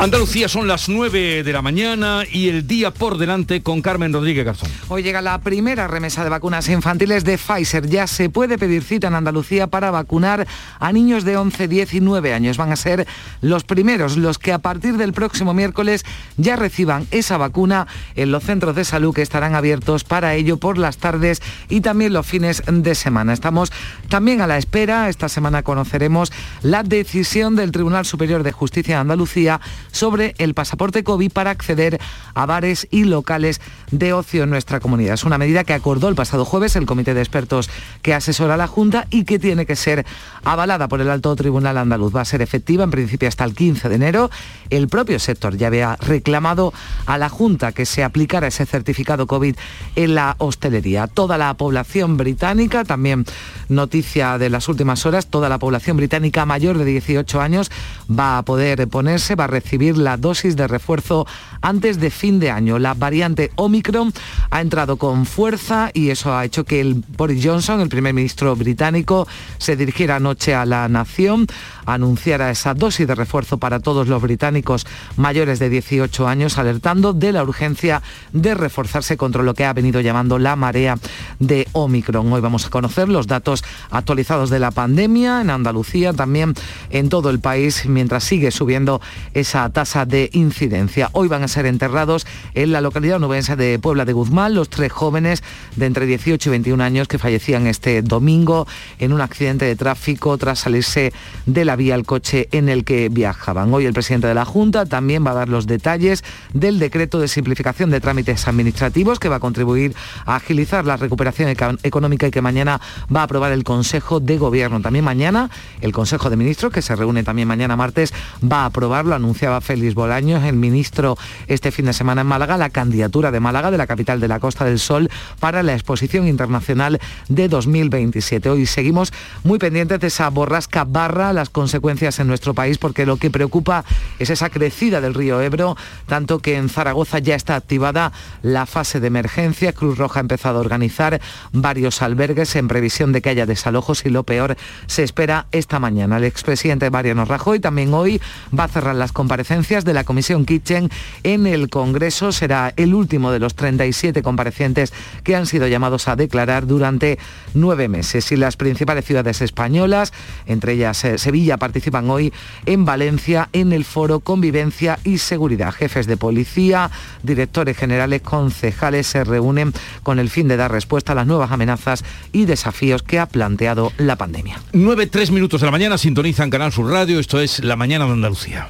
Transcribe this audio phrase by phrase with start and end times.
[0.00, 4.44] Andalucía son las 9 de la mañana y el día por delante con Carmen Rodríguez
[4.44, 4.70] Garzón.
[4.86, 7.88] Hoy llega la primera remesa de vacunas infantiles de Pfizer.
[7.88, 10.46] Ya se puede pedir cita en Andalucía para vacunar
[10.78, 12.56] a niños de 11, 19 años.
[12.56, 13.08] Van a ser
[13.40, 16.04] los primeros, los que a partir del próximo miércoles
[16.36, 20.78] ya reciban esa vacuna en los centros de salud que estarán abiertos para ello por
[20.78, 23.32] las tardes y también los fines de semana.
[23.32, 23.72] Estamos
[24.08, 25.08] también a la espera.
[25.08, 26.30] Esta semana conoceremos
[26.62, 29.60] la decisión del Tribunal Superior de Justicia de Andalucía
[29.92, 32.00] sobre el pasaporte COVID para acceder
[32.34, 33.60] a bares y locales
[33.90, 35.14] de ocio en nuestra comunidad.
[35.14, 37.70] Es una medida que acordó el pasado jueves el comité de expertos
[38.02, 40.04] que asesora a la Junta y que tiene que ser
[40.44, 42.14] avalada por el Alto Tribunal Andaluz.
[42.14, 44.30] Va a ser efectiva en principio hasta el 15 de enero.
[44.70, 46.72] El propio sector ya había reclamado
[47.06, 49.56] a la Junta que se aplicara ese certificado COVID
[49.96, 51.06] en la hostelería.
[51.06, 53.24] Toda la población británica, también
[53.68, 57.70] noticia de las últimas horas, toda la población británica mayor de 18 años
[58.10, 61.26] va a poder ponerse, va a recibir la dosis de refuerzo
[61.62, 62.78] antes de fin de año.
[62.78, 64.12] La variante Omicron
[64.50, 68.54] ha entrado con fuerza y eso ha hecho que el Boris Johnson, el primer ministro
[68.56, 69.26] británico,
[69.58, 71.46] se dirigiera anoche a la nación,
[71.94, 74.86] anunciara esa dosis de refuerzo para todos los británicos
[75.16, 80.00] mayores de 18 años, alertando de la urgencia de reforzarse contra lo que ha venido
[80.00, 80.98] llamando la marea
[81.38, 82.32] de Omicron.
[82.32, 86.54] Hoy vamos a conocer los datos actualizados de la pandemia en Andalucía, también
[86.90, 89.00] en todo el país, mientras sigue subiendo
[89.34, 91.10] esa tasa de incidencia.
[91.12, 94.92] Hoy van a ser enterrados en la localidad nubense de Puebla de Guzmán los tres
[94.92, 95.42] jóvenes
[95.76, 98.66] de entre 18 y 21 años que fallecían este domingo
[98.98, 101.12] en un accidente de tráfico tras salirse
[101.46, 103.72] de la vía el coche en el que viajaban.
[103.72, 107.28] Hoy el presidente de la Junta también va a dar los detalles del decreto de
[107.28, 109.94] simplificación de trámites administrativos que va a contribuir
[110.26, 112.80] a agilizar la recuperación económica y que mañana
[113.14, 114.82] va a aprobar el Consejo de Gobierno.
[114.82, 119.14] También mañana el Consejo de Ministros, que se reúne también mañana martes, va a aprobarlo,
[119.14, 123.70] anunciaba Félix Bolaños, el ministro este fin de semana en Málaga, la candidatura de Málaga,
[123.70, 125.08] de la capital de la Costa del Sol,
[125.40, 128.50] para la exposición internacional de 2027.
[128.50, 129.12] Hoy seguimos
[129.44, 133.84] muy pendientes de esa borrasca barra, las en nuestro país, porque lo que preocupa
[134.18, 138.12] es esa crecida del río Ebro, tanto que en Zaragoza ya está activada
[138.42, 139.72] la fase de emergencia.
[139.72, 141.20] Cruz Roja ha empezado a organizar
[141.52, 146.16] varios albergues en previsión de que haya desalojos y lo peor se espera esta mañana.
[146.16, 148.20] El expresidente Mariano Rajoy también hoy
[148.56, 150.90] va a cerrar las comparecencias de la Comisión Kitchen
[151.22, 152.32] en el Congreso.
[152.32, 154.92] Será el último de los 37 comparecientes
[155.22, 157.18] que han sido llamados a declarar durante
[157.54, 158.30] nueve meses.
[158.32, 160.12] Y las principales ciudades españolas,
[160.46, 162.32] entre ellas eh, Sevilla, participan hoy
[162.66, 165.72] en Valencia en el foro Convivencia y Seguridad.
[165.72, 166.90] Jefes de policía,
[167.22, 172.04] directores generales, concejales se reúnen con el fin de dar respuesta a las nuevas amenazas
[172.32, 174.60] y desafíos que ha planteado la pandemia.
[174.72, 178.12] 9, 3 minutos de la mañana, sintonizan Canal Sur Radio, esto es La Mañana de
[178.12, 178.68] Andalucía.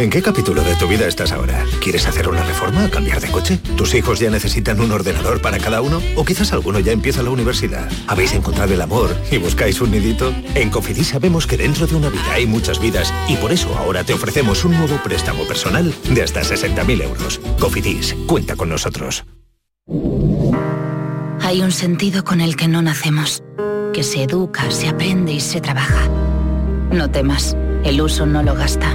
[0.00, 1.62] ¿En qué capítulo de tu vida estás ahora?
[1.78, 3.58] ¿Quieres hacer una reforma cambiar de coche?
[3.76, 6.00] ¿Tus hijos ya necesitan un ordenador para cada uno?
[6.16, 7.86] ¿O quizás alguno ya empieza la universidad?
[8.06, 10.32] ¿Habéis encontrado el amor y buscáis un nidito?
[10.54, 14.02] En Cofidis sabemos que dentro de una vida hay muchas vidas y por eso ahora
[14.02, 17.38] te ofrecemos un nuevo préstamo personal de hasta 60.000 euros.
[17.58, 19.26] Cofidis, cuenta con nosotros.
[21.42, 23.42] Hay un sentido con el que no nacemos,
[23.92, 26.08] que se educa, se aprende y se trabaja.
[26.90, 28.94] No temas, el uso no lo gasta.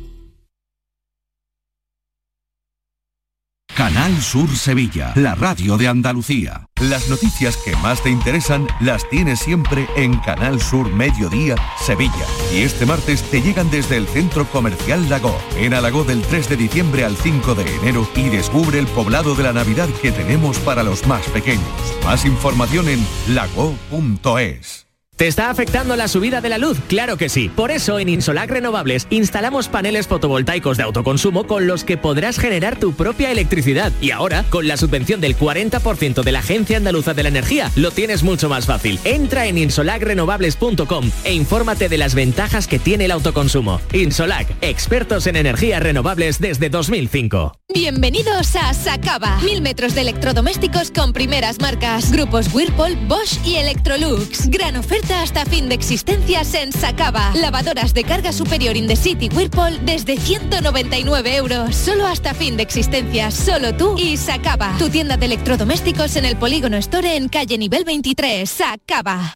[3.81, 6.67] Canal Sur Sevilla, la radio de Andalucía.
[6.79, 12.27] Las noticias que más te interesan las tienes siempre en Canal Sur Mediodía, Sevilla.
[12.53, 16.57] Y este martes te llegan desde el Centro Comercial Lago, en Alagó del 3 de
[16.57, 20.83] diciembre al 5 de enero y descubre el poblado de la Navidad que tenemos para
[20.83, 21.65] los más pequeños.
[22.05, 24.90] Más información en lago.es.
[25.21, 26.79] ¿Te está afectando la subida de la luz?
[26.87, 27.47] Claro que sí.
[27.47, 32.79] Por eso en Insolac Renovables instalamos paneles fotovoltaicos de autoconsumo con los que podrás generar
[32.79, 33.91] tu propia electricidad.
[34.01, 37.91] Y ahora, con la subvención del 40% de la Agencia Andaluza de la Energía, lo
[37.91, 38.99] tienes mucho más fácil.
[39.03, 43.79] Entra en insolacrenovables.com e infórmate de las ventajas que tiene el autoconsumo.
[43.93, 47.59] Insolac, expertos en energías renovables desde 2005.
[47.71, 49.37] Bienvenidos a Sacaba.
[49.43, 52.11] Mil metros de electrodomésticos con primeras marcas.
[52.11, 54.49] Grupos Whirlpool, Bosch y Electrolux.
[54.49, 57.31] Gran oferta hasta fin de existencias en Sacaba.
[57.35, 61.75] Lavadoras de carga superior in the city Whirlpool desde 199 euros.
[61.75, 63.33] Solo hasta fin de existencias.
[63.33, 64.75] Solo tú y Sacaba.
[64.77, 68.49] Tu tienda de electrodomésticos en el Polígono Store en calle nivel 23.
[68.49, 69.35] Sacaba.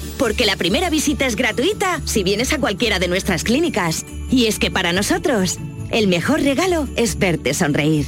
[0.21, 4.05] Porque la primera visita es gratuita si vienes a cualquiera de nuestras clínicas.
[4.29, 5.57] Y es que para nosotros,
[5.89, 8.05] el mejor regalo es verte sonreír.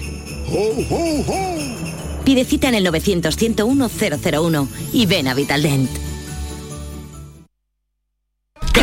[2.24, 5.90] Pide cita en el 900-101-001 y ven a Vitaldent.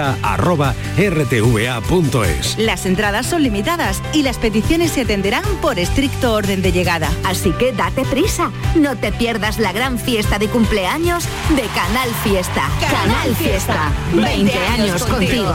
[0.00, 2.58] canalfiesta.rtva.es.
[2.58, 7.10] Las entradas son limitadas y las peticiones se atenderán por estricto orden de llegada.
[7.24, 12.70] Así que date prisa, no te pierdas la gran fiesta de cumpleaños de Canal Fiesta.
[12.80, 15.52] Canal Fiesta, 20 años contigo.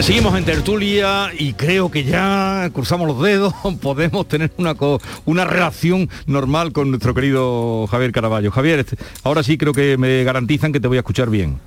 [0.00, 3.52] Seguimos en tertulia y creo que ya cruzamos los dedos,
[3.82, 4.74] podemos tener una,
[5.26, 8.50] una relación normal con nuestro querido Javier Caraballo.
[8.50, 11.58] Javier, este- ahora sí creo que me garantizan que te voy a escuchar bien.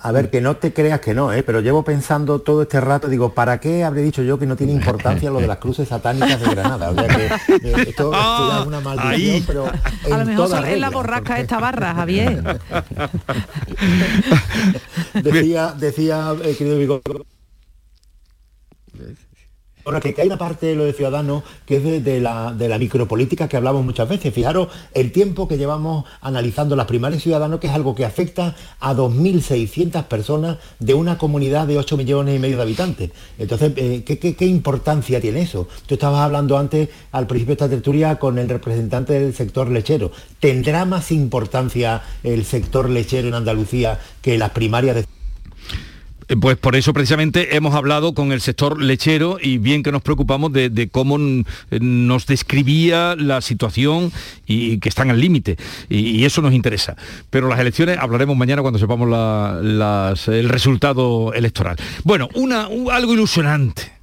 [0.00, 1.42] A ver, que no te creas que no, ¿eh?
[1.42, 4.72] pero llevo pensando todo este rato, digo, ¿para qué habré dicho yo que no tiene
[4.72, 6.90] importancia lo de las cruces satánicas de Granada?
[6.90, 7.30] O sea que eh,
[7.88, 9.44] esto, esto es una maldición, ahí.
[9.46, 9.66] pero
[10.04, 12.42] en A lo mejor toda es la borrasca esta barra, Javier.
[15.14, 17.00] decía, decía eh, querido Vigo,
[19.88, 22.76] Ahora, que, hay una parte de lo de Ciudadanos que es de, la, de la
[22.76, 24.34] micropolítica que hablamos muchas veces.
[24.34, 28.94] Fijaros el tiempo que llevamos analizando las primarias Ciudadanos, que es algo que afecta a
[28.94, 33.12] 2.600 personas de una comunidad de 8 millones y medio de habitantes.
[33.38, 35.68] Entonces, eh, ¿qué, qué, qué importancia tiene eso?
[35.86, 40.12] Tú estabas hablando antes, al principio de esta tertulia, con el representante del sector lechero.
[40.38, 45.17] ¿Tendrá más importancia el sector lechero en Andalucía que las primarias de
[46.40, 50.52] Pues por eso precisamente hemos hablado con el sector lechero y bien que nos preocupamos
[50.52, 54.12] de, cómo eh, nos describía la situación
[54.46, 55.56] y, que están al límite.
[55.88, 56.96] Y, eso nos interesa.
[57.30, 59.08] Pero las elecciones hablaremos mañana cuando sepamos
[60.28, 61.76] el resultado electoral.
[62.04, 63.97] Bueno, una, un- algo ilusionante.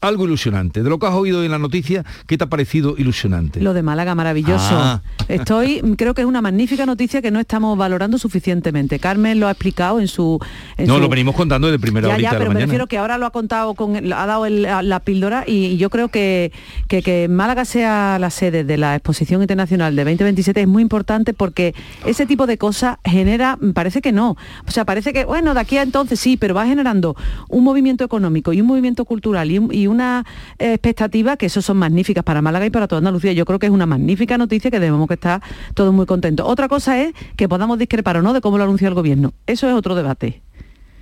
[0.00, 0.82] Algo ilusionante.
[0.82, 3.60] De lo que has oído en la noticia, ¿qué te ha parecido ilusionante?
[3.60, 4.64] Lo de Málaga, maravilloso.
[4.72, 5.02] Ah.
[5.28, 8.98] Estoy, creo que es una magnífica noticia que no estamos valorando suficientemente.
[8.98, 10.38] Carmen lo ha explicado en su...
[10.78, 12.54] en No, su- lo venimos contando desde primera ya, horita ya, de la pero me
[12.54, 12.66] mañana.
[12.70, 15.76] refiero que ahora lo ha contado con ha dado el- la, la píldora y, y
[15.76, 16.52] yo creo que,
[16.88, 21.32] que que Málaga sea la sede de la exposición internacional de 2027 es muy importante
[21.34, 21.74] porque
[22.06, 24.36] ese tipo de cosas genera, parece que no,
[24.66, 27.16] o sea, parece que bueno, de aquí a entonces sí, pero va generando
[27.48, 30.24] un movimiento económico y un movimiento cultural y, un- y una
[30.58, 33.32] eh, expectativa que eso son magníficas para Málaga y para toda Andalucía.
[33.32, 35.42] Yo creo que es una magnífica noticia que debemos que estar
[35.74, 36.46] todos muy contentos.
[36.48, 39.32] Otra cosa es que podamos discrepar o no de cómo lo anunció el gobierno.
[39.46, 40.42] Eso es otro debate.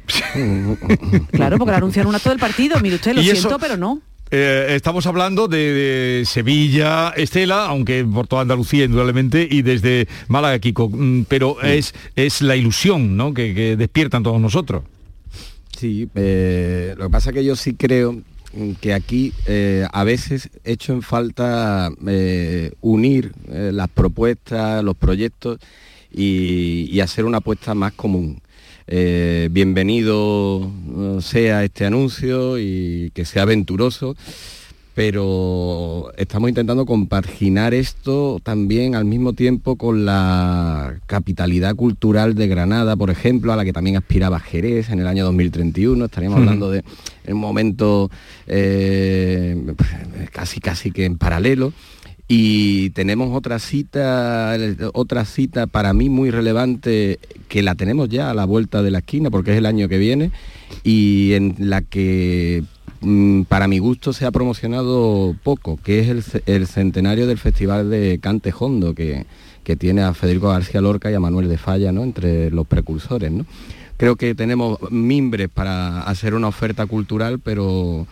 [1.32, 2.78] Claro, porque lo anunciaron un acto del partido.
[2.80, 4.00] Mire usted, lo siento, eso- pero no.
[4.30, 10.58] Eh, estamos hablando de, de Sevilla, Estela, aunque por toda Andalucía indudablemente, y desde Málaga,
[10.58, 13.32] Kiko, Mm, pero es, es la ilusión ¿no?
[13.32, 14.82] que, que despiertan todos nosotros.
[15.74, 18.16] Sí, eh, lo que pasa es que yo sí creo
[18.80, 25.58] que aquí eh, a veces echo en falta eh, unir eh, las propuestas, los proyectos
[26.10, 28.40] y, y hacer una apuesta más común.
[28.90, 30.72] Bienvenido
[31.20, 34.16] sea este anuncio y que sea aventuroso,
[34.98, 42.96] pero estamos intentando compaginar esto también al mismo tiempo con la capitalidad cultural de Granada,
[42.96, 46.04] por ejemplo, a la que también aspiraba Jerez en el año 2031.
[46.04, 46.48] Estaríamos Ujú.
[46.48, 46.82] hablando de
[47.28, 48.10] un momento
[48.48, 49.72] eh,
[50.32, 51.72] casi casi que en paralelo.
[52.26, 54.56] Y tenemos otra cita,
[54.94, 58.98] otra cita para mí muy relevante que la tenemos ya a la vuelta de la
[58.98, 60.32] esquina porque es el año que viene
[60.82, 62.77] y en la que mm,
[63.48, 68.18] para mi gusto se ha promocionado poco, que es el, el centenario del Festival de
[68.20, 69.26] Cante Hondo, que,
[69.62, 72.02] que tiene a Federico García Lorca y a Manuel de Falla ¿no?
[72.02, 73.30] entre los precursores.
[73.30, 73.44] ¿no?
[73.98, 78.06] Creo que tenemos mimbres para hacer una oferta cultural, pero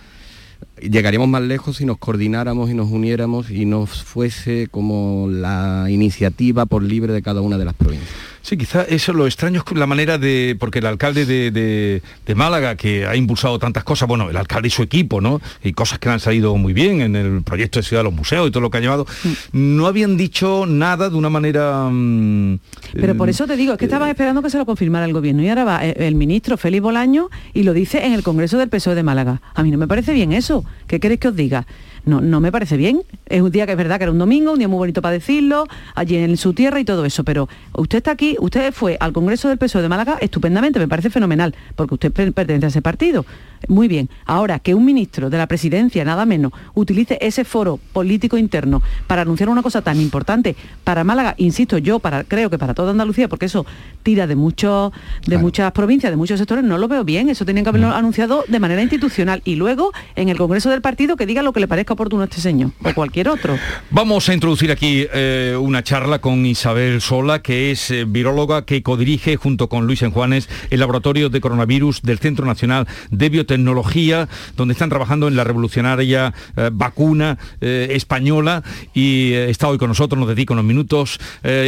[0.80, 6.66] llegaríamos más lejos si nos coordináramos y nos uniéramos y nos fuese como la iniciativa
[6.66, 8.14] por libre de cada una de las provincias.
[8.46, 12.00] Sí, quizá eso lo extraño es la manera de, porque el alcalde de,
[12.36, 15.40] Málaga, que ha impulsado tantas cosas, bueno, el alcalde y su equipo, ¿no?
[15.64, 18.46] Y cosas que han salido muy bien en el proyecto de Ciudad de los Museos
[18.46, 19.30] y todo lo que ha llevado, mm.
[19.52, 21.88] no habían dicho nada de una manera...
[21.90, 22.60] Mm,
[22.92, 25.42] Pero por eso te digo, es que estaban esperando que se lo confirmara el gobierno
[25.42, 28.94] y ahora va el ministro Félix Bolaño y lo dice en el Congreso del PSOE
[28.94, 29.42] de Málaga.
[29.54, 30.64] A mí no me parece bien eso.
[30.86, 31.66] ¿Qué queréis que os diga?
[32.06, 33.02] No, no me parece bien.
[33.26, 35.12] Es un día que es verdad que era un domingo, un día muy bonito para
[35.12, 39.12] decirlo, allí en su tierra y todo eso, pero usted está aquí, usted fue al
[39.12, 43.26] Congreso del PSOE de Málaga estupendamente, me parece fenomenal, porque usted pertenece a ese partido.
[43.68, 44.08] Muy bien.
[44.24, 49.22] Ahora, que un ministro de la presidencia, nada menos, utilice ese foro político interno para
[49.22, 53.28] anunciar una cosa tan importante para Málaga, insisto, yo para, creo que para toda Andalucía,
[53.28, 53.66] porque eso
[54.02, 54.92] tira de muchos,
[55.26, 57.28] de muchas provincias, de muchos sectores, no lo veo bien.
[57.28, 59.42] Eso tenían que haberlo anunciado de manera institucional.
[59.44, 62.26] Y luego, en el Congreso del Partido, que diga lo que le parezca oportuno a
[62.26, 63.58] este señor, o cualquier otro.
[63.90, 68.82] Vamos a introducir aquí eh, una charla con Isabel Sola, que es eh, viróloga que
[68.82, 74.28] codirige junto con Luis Enjuanes el laboratorio de coronavirus del Centro Nacional de Biotecnología tecnología,
[74.56, 78.62] donde están trabajando en la revolucionaria eh, vacuna eh, española
[78.94, 81.18] y eh, está hoy con nosotros, nos dedica unos minutos.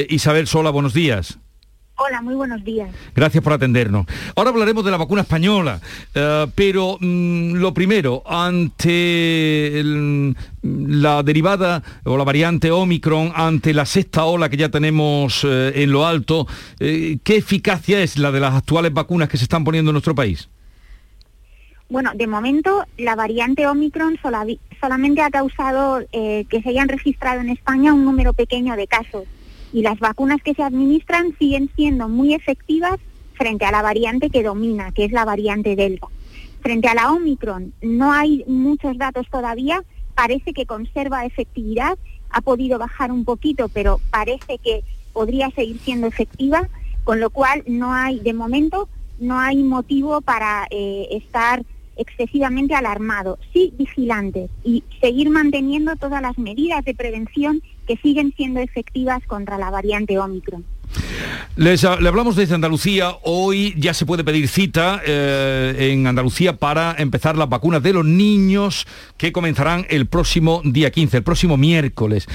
[0.09, 1.39] Isabel Sola, buenos días.
[1.97, 2.91] Hola, muy buenos días.
[3.15, 4.07] Gracias por atendernos.
[4.37, 5.81] Ahora hablaremos de la vacuna española,
[6.55, 9.83] pero mm, lo primero, ante
[10.63, 16.07] la derivada o la variante Omicron, ante la sexta ola que ya tenemos en lo
[16.07, 16.47] alto,
[16.79, 20.49] ¿qué eficacia es la de las actuales vacunas que se están poniendo en nuestro país?
[21.91, 24.19] Bueno, de momento la variante Omicron
[24.79, 29.25] solamente ha causado eh, que se hayan registrado en España un número pequeño de casos
[29.73, 33.01] y las vacunas que se administran siguen siendo muy efectivas
[33.33, 36.09] frente a la variante que domina, que es la variante Delta.
[36.61, 39.83] Frente a la Omicron no hay muchos datos todavía,
[40.15, 41.97] parece que conserva efectividad,
[42.29, 46.69] ha podido bajar un poquito, pero parece que podría seguir siendo efectiva,
[47.05, 51.65] con lo cual no hay, de momento, no hay motivo para eh, estar
[51.99, 58.61] excesivamente alarmado, sí vigilantes y seguir manteniendo todas las medidas de prevención que siguen siendo
[58.61, 60.65] efectivas contra la variante Omicron.
[61.57, 63.17] Les, le hablamos desde Andalucía.
[63.23, 68.05] Hoy ya se puede pedir cita eh, en Andalucía para empezar las vacunas de los
[68.05, 68.87] niños
[69.17, 72.29] que comenzarán el próximo día 15, el próximo miércoles.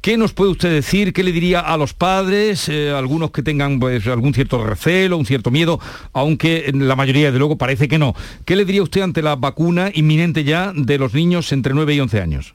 [0.00, 1.12] ¿Qué nos puede usted decir?
[1.12, 5.26] ¿Qué le diría a los padres, eh, algunos que tengan pues, algún cierto recelo, un
[5.26, 5.78] cierto miedo,
[6.14, 8.14] aunque la mayoría de luego parece que no?
[8.46, 12.00] ¿Qué le diría usted ante la vacuna inminente ya de los niños entre 9 y
[12.00, 12.54] 11 años?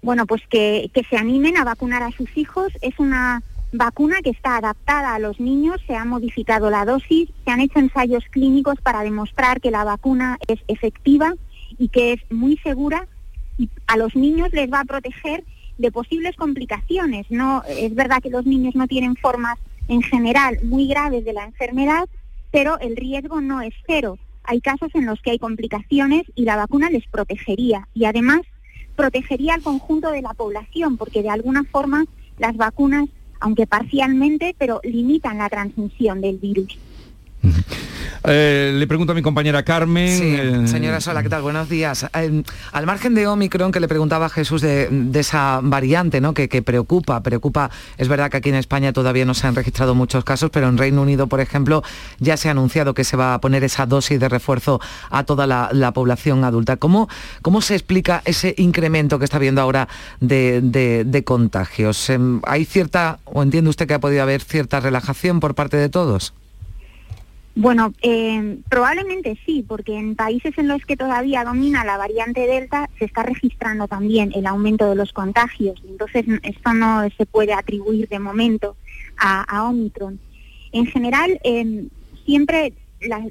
[0.00, 2.72] Bueno, pues que, que se animen a vacunar a sus hijos.
[2.82, 7.50] Es una vacuna que está adaptada a los niños, se ha modificado la dosis, se
[7.50, 11.34] han hecho ensayos clínicos para demostrar que la vacuna es efectiva
[11.78, 13.08] y que es muy segura
[13.58, 15.42] y a los niños les va a proteger
[15.78, 17.26] de posibles complicaciones.
[17.30, 21.44] No, es verdad que los niños no tienen formas en general muy graves de la
[21.44, 22.08] enfermedad,
[22.50, 24.18] pero el riesgo no es cero.
[24.44, 28.42] Hay casos en los que hay complicaciones y la vacuna les protegería y además
[28.94, 32.04] protegería al conjunto de la población porque de alguna forma
[32.38, 33.08] las vacunas,
[33.40, 36.78] aunque parcialmente, pero limitan la transmisión del virus.
[38.28, 40.08] Eh, le pregunto a mi compañera Carmen.
[40.08, 41.42] Sí, eh, señora Sola, ¿qué tal?
[41.42, 42.06] Buenos días.
[42.12, 42.42] Eh,
[42.72, 46.34] al margen de Omicron, que le preguntaba a Jesús de, esa variante ¿no?
[46.34, 50.24] que, preocupa, preocupa, es verdad que aquí en España todavía no se han registrado muchos
[50.24, 51.84] casos, pero en Reino Unido, por ejemplo,
[52.18, 54.80] ya se ha anunciado que se va a poner esa dosis de refuerzo
[55.10, 56.76] a toda la, población adulta.
[56.76, 57.08] ¿Cómo,
[57.42, 59.88] ¿Cómo se explica ese incremento que está habiendo ahora
[60.20, 60.60] de,
[61.06, 62.10] de contagios?
[62.10, 65.88] Em, ¿Hay cierta, o entiende usted que ha podido haber cierta relajación por parte de
[65.88, 66.34] todos?
[67.58, 72.90] Bueno, eh, probablemente sí, porque en países en los que todavía domina la variante Delta
[72.98, 75.82] se está registrando también el aumento de los contagios.
[75.88, 78.76] Entonces, esto no se puede atribuir de momento
[79.16, 80.20] a, Omicron.
[80.72, 81.88] En general, em,
[82.26, 82.74] siempre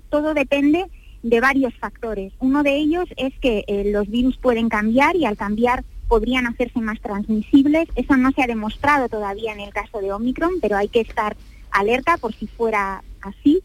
[0.10, 0.88] todo depende
[1.22, 2.34] de varios factores.
[2.40, 6.82] Uno de ellos es que eh, los virus pueden cambiar y al cambiar podrían hacerse
[6.82, 7.88] más transmisibles.
[7.96, 11.38] Eso no se ha demostrado todavía en el caso de Omicron, pero hay que estar
[11.70, 13.62] alerta por si fuera así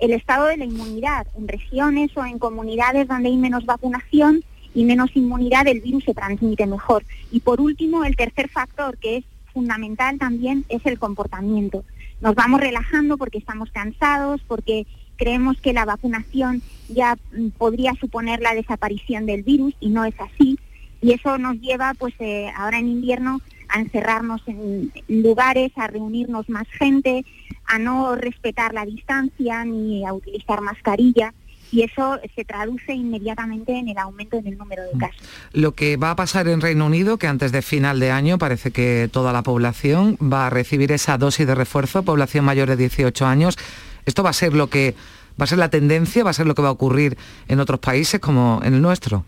[0.00, 1.26] el estado de la inmunidad.
[1.36, 4.42] En regiones o en comunidades donde hay menos vacunación
[4.74, 7.04] y menos inmunidad, el virus se transmite mejor.
[7.30, 11.84] Y por último, el tercer factor, que es fundamental también, es el comportamiento.
[12.20, 18.40] nos vamos relajando porque estamos cansados, porque creemos que la vacunación ya mm, podría suponer
[18.40, 20.58] la desaparición del virus y no es así.
[21.02, 23.40] Y eso nos lleva, pues eh, ahora en invierno,
[23.72, 27.24] a encerrarnos en lugares, a reunirnos más gente,
[27.66, 31.32] a no respetar la distancia ni a utilizar mascarilla
[31.72, 35.22] y eso se traduce inmediatamente en el aumento en el número de casos.
[35.52, 38.70] Lo que va a pasar en Reino Unido, que antes de final de año parece
[38.70, 43.26] que toda la población va a recibir esa dosis de refuerzo, población mayor de 18
[43.26, 43.56] años,
[44.04, 44.94] esto va a ser lo que
[45.40, 47.16] va a ser la tendencia, va a ser lo que va a ocurrir
[47.48, 49.24] en otros países como en el nuestro.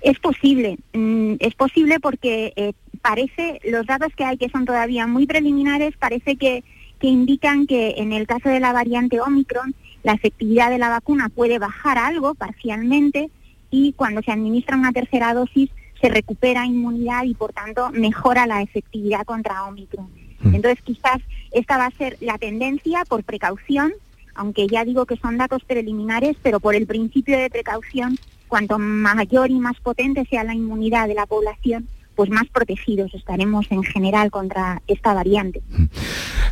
[0.00, 5.06] Es posible, mm, es posible porque eh, parece, los datos que hay que son todavía
[5.06, 6.64] muy preliminares, parece que,
[6.98, 11.28] que indican que en el caso de la variante Omicron, la efectividad de la vacuna
[11.28, 13.30] puede bajar algo parcialmente
[13.70, 18.62] y cuando se administra una tercera dosis se recupera inmunidad y por tanto mejora la
[18.62, 20.08] efectividad contra Omicron.
[20.40, 20.54] Mm.
[20.54, 21.18] Entonces quizás
[21.52, 23.92] esta va a ser la tendencia por precaución,
[24.34, 28.18] aunque ya digo que son datos preliminares, pero por el principio de precaución,
[28.50, 33.64] cuanto mayor y más potente sea la inmunidad de la población, pues más protegidos estaremos
[33.70, 35.62] en general contra esta variante.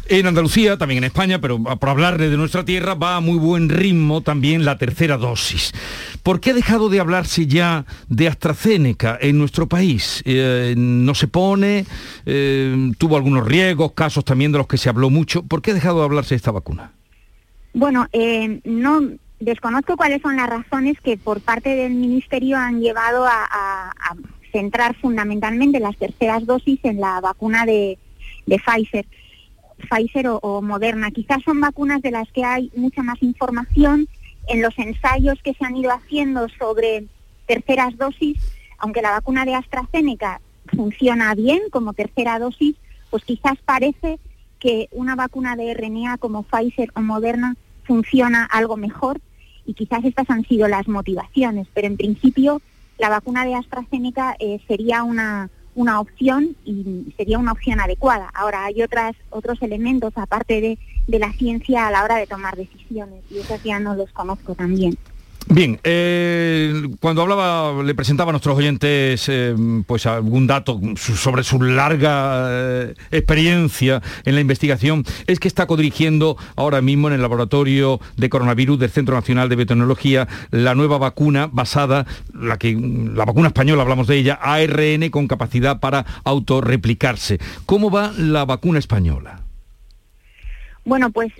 [0.08, 3.68] En Andalucía, también en España, pero por hablarle de nuestra tierra, va a muy buen
[3.68, 5.74] ritmo también la tercera dosis.
[6.22, 10.22] ¿Por qué ha dejado de hablarse ya de AstraZeneca en nuestro país?
[10.24, 11.84] Eh, no se pone,
[12.24, 15.42] eh, tuvo algunos riesgos, casos también de los que se habló mucho.
[15.42, 16.92] ¿Por qué ha dejado de hablarse de esta vacuna?
[17.74, 19.02] Bueno, eh, no
[19.40, 23.92] desconozco cuáles son las razones que por parte del Ministerio han llevado a
[24.52, 27.98] centrar fundamentalmente las terceras dosis en la vacuna de,
[28.46, 29.06] Pfizer.
[29.88, 31.10] Pfizer o, Moderna.
[31.10, 34.08] Quizás son vacunas de las que hay mucha más información
[34.48, 37.04] en los ensayos que se han ido haciendo sobre
[37.46, 38.38] terceras dosis,
[38.78, 40.40] aunque la vacuna de AstraZeneca
[40.74, 42.76] funciona bien como tercera dosis,
[43.10, 44.18] pues quizás parece
[44.58, 49.20] que una vacuna de RNA como Pfizer o Moderna funciona algo mejor
[49.68, 52.62] y quizás estas han sido las motivaciones, pero en principio
[52.98, 58.30] la vacuna de AstraZeneca eh, sería una, una opción y sería una opción adecuada.
[58.32, 62.56] Ahora hay otras, otros elementos aparte de, de la ciencia a la hora de tomar
[62.56, 64.96] decisiones y esos ya no los conozco también.
[65.50, 69.56] Bien, eh, cuando hablaba, le presentaba a nuestros oyentes eh,
[69.86, 76.36] pues algún dato sobre su larga eh, experiencia en la investigación, es que está codirigiendo
[76.54, 81.48] ahora mismo en el laboratorio de coronavirus del Centro Nacional de Biotecnología la nueva vacuna
[81.50, 87.38] basada, la, que, la vacuna española, hablamos de ella, ARN con capacidad para autorreplicarse.
[87.64, 89.40] ¿Cómo va la vacuna española?
[90.84, 91.32] Bueno, pues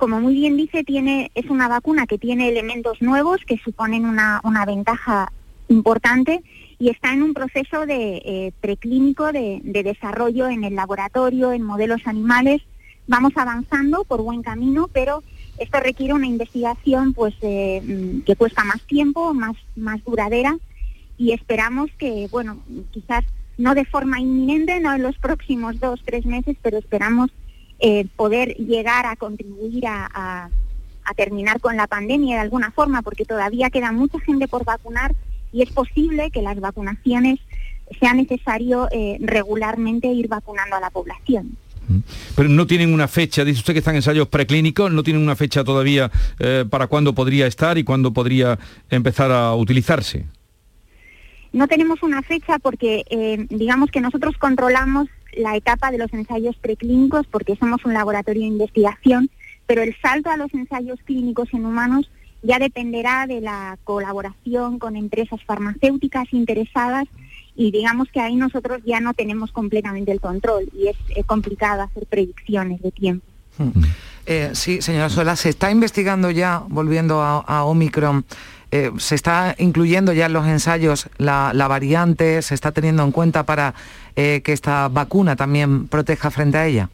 [0.00, 4.40] como muy bien dice, tiene, es una vacuna que tiene elementos nuevos que suponen una,
[4.66, 5.30] ventaja
[5.68, 6.42] importante
[6.78, 12.00] y está en un proceso de eh, preclínico de, desarrollo en el laboratorio, en modelos
[12.06, 12.62] animales.
[13.08, 15.22] Vamos avanzando por buen camino, pero
[15.58, 20.56] esto requiere una investigación pues eh, mm, que cuesta más tiempo, más, más duradera
[21.18, 22.58] y esperamos que, bueno,
[22.90, 23.26] quizás
[23.58, 27.30] no de forma inminente, no en los próximos dos, tres meses, pero esperamos
[27.82, 30.48] eh, poder llegar a contribuir a,
[31.16, 35.12] terminar con la pandemia de alguna forma, porque todavía queda mucha gente por vacunar
[35.52, 37.40] y es posible que las vacunaciones
[37.98, 41.56] sea necesario eh, regularmente ir vacunando a la población.
[41.88, 41.98] Mm.
[42.36, 45.64] Pero no tienen una fecha, dice usted que están ensayos preclínicos, no tienen una fecha
[45.64, 48.56] todavía eh, para cuándo podría estar y cuándo podría
[48.88, 50.26] empezar a utilizarse.
[51.52, 53.02] No tenemos una fecha porque
[53.50, 58.48] digamos que nosotros controlamos la etapa de los ensayos preclínicos porque somos un laboratorio de
[58.48, 59.30] investigación,
[59.66, 62.10] pero el salto a los ensayos clínicos en humanos
[62.42, 67.06] ya dependerá de la colaboración con empresas farmacéuticas interesadas
[67.54, 72.06] y digamos que ahí nosotros ya no tenemos completamente el control y es, complicado hacer
[72.06, 73.26] predicciones de tiempo.
[73.58, 73.82] Hmm.
[74.26, 78.24] Eh, sí, señora Sola, se está investigando ya, volviendo a, Omicron,
[78.70, 83.12] eh, se está incluyendo ya en los ensayos la, la, variante, se está teniendo en
[83.12, 83.74] cuenta para
[84.16, 86.90] eh, que esta vacuna también proteja frente a ella?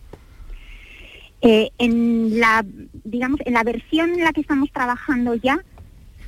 [1.43, 2.65] Eh, en la,
[3.05, 5.59] digamos, en la versión en la que estamos trabajando ya,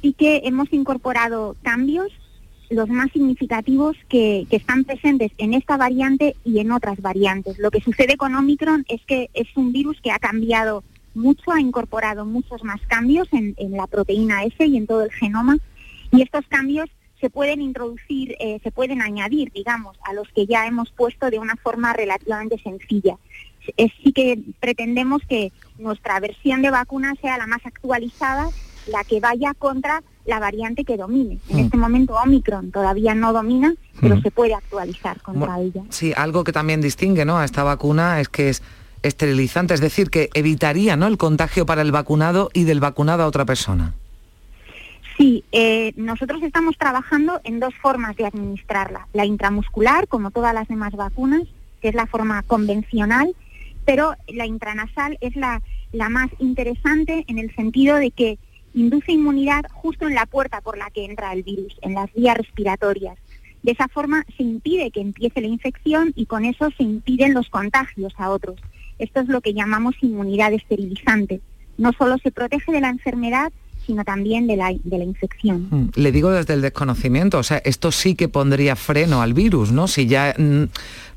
[0.03, 2.13] sí que hemos incorporado cambios,
[2.71, 7.59] los más significativos que, están presentes en esta variante y en otras variantes.
[7.59, 10.85] Lo que sucede con Omicron es que es un virus que ha cambiado
[11.19, 15.13] mucho, ha incorporado muchos más cambios en, en la proteína S y en todo el
[15.13, 15.59] genoma,
[16.11, 16.89] y estos cambios
[17.21, 21.39] se pueden introducir, eh, se pueden añadir, digamos, a los que ya hemos puesto de
[21.39, 23.17] una forma relativamente sencilla.
[23.77, 28.49] sí que pretendemos que nuestra versión de vacuna sea la más actualizada,
[28.87, 31.39] la que vaya contra la variante que domine.
[31.49, 31.61] En mm.
[31.61, 34.23] este momento Omicron todavía no domina, pero mm.
[34.23, 35.83] se puede actualizar contra ella.
[35.91, 37.39] Sí, algo que también distingue ¿no?
[37.39, 38.63] a esta vacuna es que es
[39.03, 41.07] esterilizante, es decir, que evitaría ¿no?
[41.07, 43.95] el contagio para el vacunado y del vacunado a otra persona.
[45.17, 49.09] Sí, eh, nosotros estamos trabajando en dos formas de administrarla.
[49.13, 51.43] La intramuscular, como todas las demás vacunas,
[51.83, 53.35] que es la forma convencional,
[53.85, 55.61] pero la intranasal es la,
[55.93, 58.39] la más interesante en el sentido de que
[58.75, 62.37] induce inmunidad justo en la puerta por la que entra el virus, en las vías
[62.37, 63.19] respiratorias.
[63.63, 67.49] De esa forma se impide que empiece la infección y con eso se impiden los
[67.49, 68.61] contagios a otros.
[68.99, 71.41] Esto es lo que llamamos inmunidad esterilizante.
[71.77, 73.53] No solo se protege de la enfermedad,
[73.89, 75.67] sino también de la, de la infección.
[75.71, 79.73] Mm, le digo desde el desconocimiento, o sea, esto sí que pondría freno al virus,
[79.73, 79.89] ¿no?
[79.89, 80.65] Si ya mm,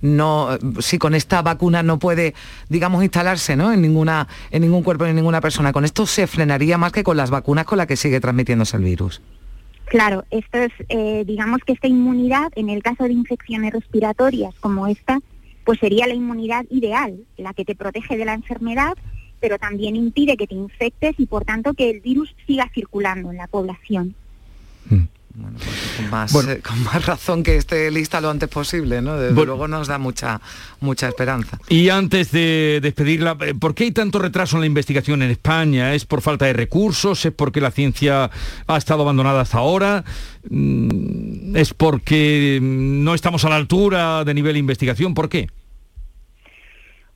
[0.02, 2.34] no, si con esta vacuna no puede,
[2.70, 3.74] digamos, instalarse, ¿no?
[3.74, 5.74] En ninguna, en ningún cuerpo, en ninguna persona.
[5.74, 8.84] Con esto se frenaría más que con las vacunas con las que sigue transmitiéndose el
[8.84, 9.22] virus.
[9.86, 14.88] Claro, esto es, eh, digamos que esta inmunidad, en el caso de infecciones respiratorias como
[14.88, 15.20] esta,
[15.64, 18.96] pues sería la inmunidad ideal, la que te protege de la enfermedad
[19.42, 23.38] pero también impide que te infectes y por tanto que el virus siga circulando en
[23.38, 24.16] la población.
[24.90, 25.06] Hmm.
[25.34, 25.58] Bueno,
[26.32, 29.18] pues eh, con, más, razón que esté lista lo antes posible, ¿no?
[29.18, 30.42] Desde luego nos da mucha,
[30.80, 31.58] mucha esperanza.
[31.70, 35.94] Y antes de despedirla, eh, ¿por qué hay tanto retraso en la investigación en España?
[35.94, 37.26] ¿Es por falta de recursos?
[37.26, 38.30] ¿Es porque la ciencia
[38.68, 40.04] ha estado abandonada hasta ahora?
[40.50, 45.14] Mm, ¿Es porque no estamos a la altura de nivel de investigación?
[45.14, 45.48] ¿Por qué?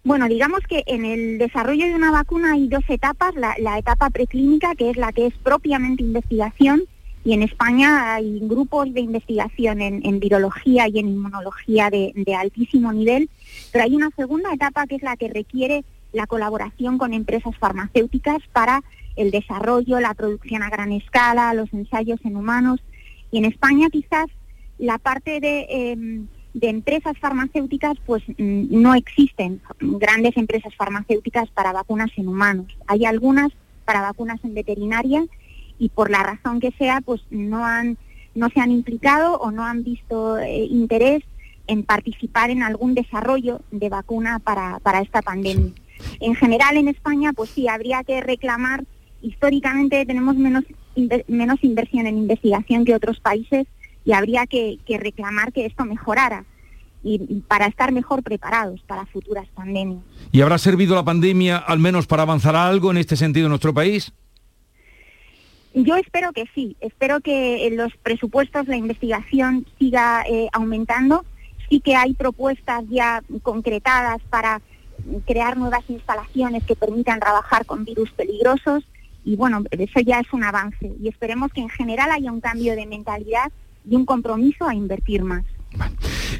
[0.05, 4.75] Bueno, digamos que en el desarrollo de una vacuna hay dos etapas, la, etapa preclínica,
[4.75, 6.83] que es la que es propiamente investigación,
[7.25, 13.31] y en España hay grupos de investigación en, virología y en inmunología de, altísimo nivel,
[13.73, 15.83] pero hay una segunda etapa que es la que requiere
[16.13, 18.83] la colaboración con empresas farmacéuticas para
[19.15, 22.79] el desarrollo, la producción a gran escala, los ensayos en humanos.
[23.31, 24.27] Y en España quizás
[24.77, 31.73] la parte de em, de empresas farmacéuticas, pues mm, no existen grandes empresas farmacéuticas para
[31.73, 32.67] vacunas en humanos.
[32.87, 33.51] Hay algunas
[33.83, 35.25] para vacunas en veterinaria
[35.79, 37.97] y por la razón que sea, pues no han
[38.35, 41.23] no se han implicado o no han visto eh, interés
[41.67, 45.71] en participar en algún desarrollo de vacuna para, para esta pandemia.
[46.19, 48.83] En general en España, pues sí, habría que reclamar,
[49.21, 50.65] históricamente tenemos menos,
[51.27, 53.65] menos inversión en investigación que otros países
[54.03, 56.45] y habría que, reclamar que esto mejorara
[57.03, 60.03] y, para estar mejor preparados para futuras pandemias.
[60.31, 63.73] ¿Y habrá servido la pandemia al menos para avanzar algo en este sentido en nuestro
[63.73, 64.13] país?
[65.75, 71.25] Yo espero que sí, espero que los presupuestos, la investigación siga eh, aumentando.
[71.69, 74.61] Sí que hay propuestas ya concretadas para
[75.25, 78.85] crear nuevas instalaciones que permitan trabajar con virus peligrosos
[79.25, 82.75] y bueno, eso ya es un avance y esperemos que en general haya un cambio
[82.75, 83.51] de mentalidad
[83.89, 85.43] y un compromiso a invertir más.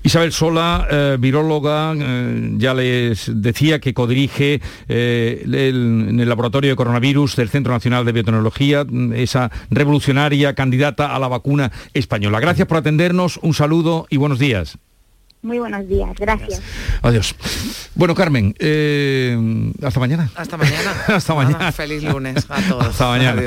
[0.05, 6.75] Isabel Sola, eh, viróloga, eh, ya les decía que codirige eh, en el laboratorio de
[6.75, 12.39] coronavirus del Centro Nacional de Biotecnología, mm, esa revolucionaria candidata a la vacuna española.
[12.39, 14.77] Gracias por atendernos, un saludo y buenos días.
[15.45, 16.59] Muy buenos días, gracias.
[17.03, 17.35] Adiós.
[17.93, 19.37] Bueno, Carmen, eh,
[19.83, 20.31] hasta mañana.
[20.33, 20.91] Hasta mañana.
[21.07, 21.71] hasta mañana.
[21.71, 22.87] feliz lunes a todos.
[22.87, 23.43] Hasta mañana.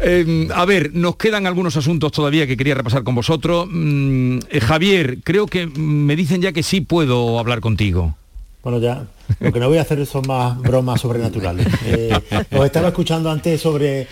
[0.00, 3.66] Eh, a ver, nos quedan algunos asuntos todavía que quería repasar con vosotros.
[3.70, 8.14] Mm, eh, Javier, creo que me dicen ya que sí puedo hablar contigo.
[8.62, 9.06] Bueno, ya,
[9.40, 11.66] lo que no voy a hacer son más bromas sobrenaturales.
[12.52, 14.06] os estaba escuchando antes sobre,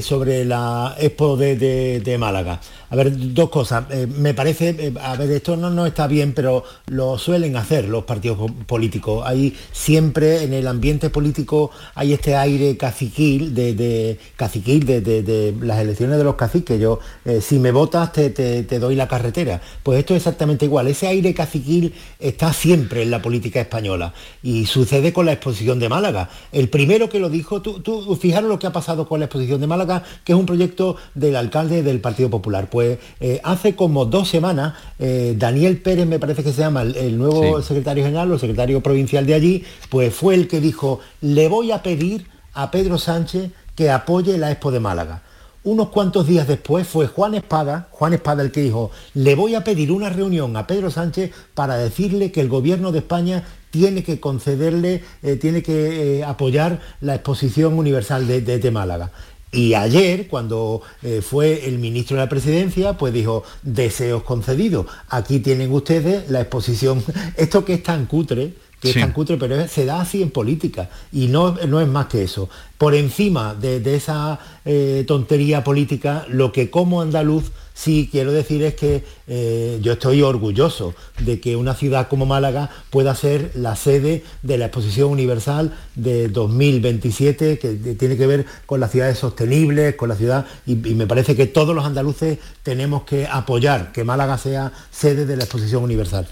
[0.00, 2.60] sobre la Expo de Málaga.
[2.90, 3.84] A ver, dos cosas.
[3.90, 7.86] Eh, me parece, eh, a ver, esto no, no está bien, pero lo suelen hacer
[7.88, 9.22] los partidos políticos.
[9.26, 15.80] Hay siempre en el ambiente político hay este aire caciquil de, de caciquil de, las
[15.80, 16.80] elecciones de los caciques.
[16.80, 19.60] Yo, eh, si me votas, te, doy la carretera.
[19.82, 20.88] Pues esto es exactamente igual.
[20.88, 24.14] Ese aire caciquil está siempre en la política española.
[24.42, 26.30] Y sucede con la exposición de Málaga.
[26.52, 29.60] El primero que lo dijo, tú, tú fijaros lo que ha pasado con la exposición
[29.60, 34.04] de Málaga, que es un proyecto del alcalde del Partido Popular pues eh, hace como
[34.06, 38.38] dos semanas, eh, Daniel Pérez, me parece que se llama, el, nuevo secretario general o
[38.38, 42.98] secretario provincial de allí, pues fue el que dijo, le voy a pedir a Pedro
[42.98, 45.22] Sánchez que apoye la Expo de Málaga.
[45.64, 49.64] Unos cuantos días después fue Juan Espada, Juan Espada el que dijo, le voy a
[49.64, 54.18] pedir una reunión a Pedro Sánchez para decirle que el gobierno de España tiene que
[54.18, 59.10] concederle, eh, tiene que apoyar la exposición universal de Málaga.
[59.50, 64.86] Y ayer, cuando eh, fue el ministro de la presidencia, pues dijo, deseos concedidos.
[65.08, 67.02] Aquí tienen ustedes la exposición.
[67.36, 70.88] Esto que es tan cutre, que es tan cutre, pero se da así en política
[71.12, 72.48] y no, no es más que eso.
[72.76, 78.74] Por encima de, esa eh, tontería política, lo que como andaluz sí quiero decir es
[78.74, 84.24] que eh, yo estoy orgulloso de que una ciudad como Málaga pueda ser la sede
[84.42, 90.08] de la Exposición Universal de 2027, que tiene que ver con las ciudades sostenibles, con
[90.08, 94.72] la ciudad, y, me parece que todos los andaluces tenemos que apoyar que Málaga sea
[94.90, 96.26] sede de la Exposición Universal.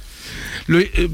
[0.68, 1.08] Eh,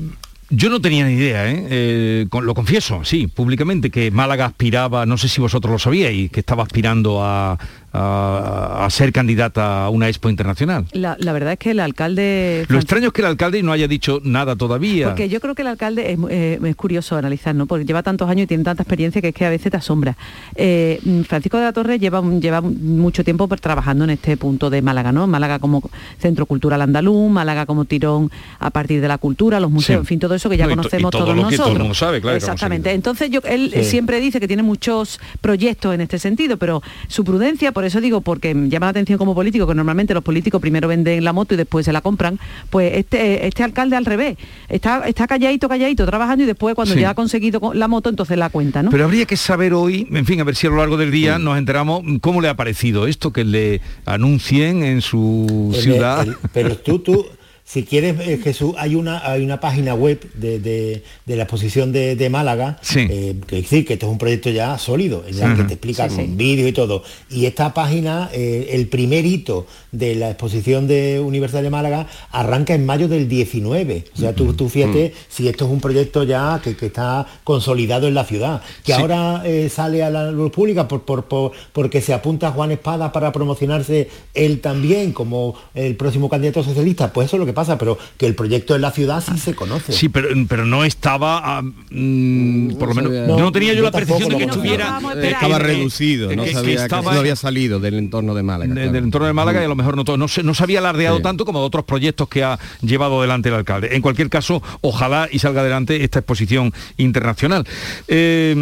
[0.55, 1.67] yo no tenía ni idea, ¿eh?
[1.71, 2.27] ¿eh?
[2.31, 6.63] lo confieso, sí, públicamente, que Málaga aspiraba, no sé si vosotros lo sabíais, que estaba
[6.63, 7.59] aspirando a,
[7.93, 10.87] a, ser candidata a una expo internacional.
[10.93, 12.67] La, verdad es que el alcalde...
[12.69, 15.09] Lo extraño es que el alcalde no haya dicho nada todavía.
[15.09, 17.67] Porque yo creo que el alcalde es, eh, curioso analizar, ¿no?
[17.67, 20.17] Porque lleva tantos años y tiene tanta experiencia que es que a veces te asombra.
[20.55, 25.13] Eh, Francisco de la Torre lleva, lleva mucho tiempo trabajando en este punto de Málaga,
[25.13, 25.27] ¿no?
[25.27, 25.83] Málaga como
[26.19, 30.19] centro cultural andaluz, Málaga como tirón a partir de la cultura, los museos, en fin,
[30.19, 31.99] todo eso que ya conocemos todos nosotros.
[31.99, 32.93] sabe, claro, Exactamente.
[32.93, 37.73] Entonces yo, él siempre dice que tiene muchos proyectos en este sentido, pero su prudencia,
[37.73, 41.25] por eso digo, porque llama la atención como político, que normalmente los políticos primero venden
[41.25, 42.39] la moto y después se la compran,
[42.71, 44.37] pues este, este alcalde al revés,
[44.69, 48.51] está, está calladito, calladito, trabajando y después cuando ya ha conseguido la moto, entonces la
[48.51, 48.91] cuenta, ¿no?
[48.91, 51.39] Pero habría que saber hoy, en fin, a ver si a lo largo del día
[51.39, 56.27] nos enteramos cómo le ha parecido esto que le anuncien en su ciudad.
[56.53, 57.27] pero tú, tú
[57.65, 62.79] si quieres, eh, Jesús, hay una, hay una página web de, la exposición de, Málaga,
[62.97, 66.09] eh, que decir que esto es un proyecto ya sólido, en el que te explica
[66.09, 67.03] con vídeos y todo.
[67.31, 72.75] Y esta página, eh, el primer hito de la exposición de Universidad de Málaga arranca
[72.75, 74.05] en mayo del 19.
[74.15, 75.19] O sea, tú, tú fíjate mm.
[75.29, 80.03] si esto es un proyecto ya que, está consolidado en la ciudad, que ahora sale
[80.03, 85.13] a la luz pública por, por, porque se apunta Juan Espada para promocionarse él también
[85.13, 88.75] como el próximo candidato socialista, pues eso es lo que pasa pero que el proyecto
[88.75, 89.93] de la ciudad sí se conoce.
[89.93, 93.91] Sí, pero, pero no estaba, ah, mm, por lo menos, no, no tenía yo, la
[93.91, 95.01] percepción de que estuviera...
[95.23, 98.75] estaba reducido, no, sabía, que no había salido del entorno de Málaga.
[98.75, 101.21] Del entorno de Málaga y a lo mejor no, no, se, no se había alardeado
[101.21, 103.95] tanto como de otros proyectos que ha llevado adelante el alcalde.
[103.95, 107.67] En cualquier caso, ojalá y salga adelante esta exposición internacional.
[108.09, 108.55] Eh,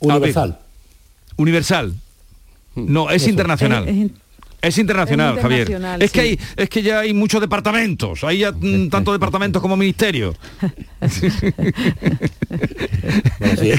[0.00, 0.58] Universal.
[1.36, 1.94] Universal.
[2.74, 3.88] No, es internacional.
[3.88, 4.10] Es
[4.62, 5.80] internacional, Javier.
[6.00, 9.76] Es que hay, es que ya hay muchos departamentos, hay ya mm, tanto departamentos como
[9.76, 10.36] ministerios.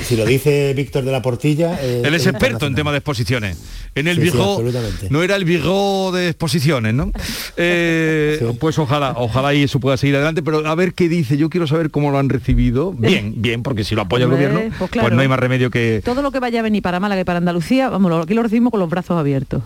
[0.04, 1.78] si, lo dice Víctor de la Portilla.
[1.82, 3.58] Eh, Él es experto en temas de exposiciones.
[3.96, 4.64] En el viejo
[5.10, 7.12] no era el viejo de exposiciones, ¿no?
[7.62, 11.36] Eh, pues ojalá, ojalá y eso pueda seguir adelante, pero a ver qué dice.
[11.36, 12.94] Yo quiero saber cómo lo han recibido.
[12.94, 16.02] Bien, bien, porque si lo apoya el gobierno, pues, pues, no hay más remedio que.
[16.04, 18.72] Todo lo que vaya a venir para Málaga y para Andalucía, vamos, aquí lo recibimos
[18.72, 19.62] con los brazos abiertos.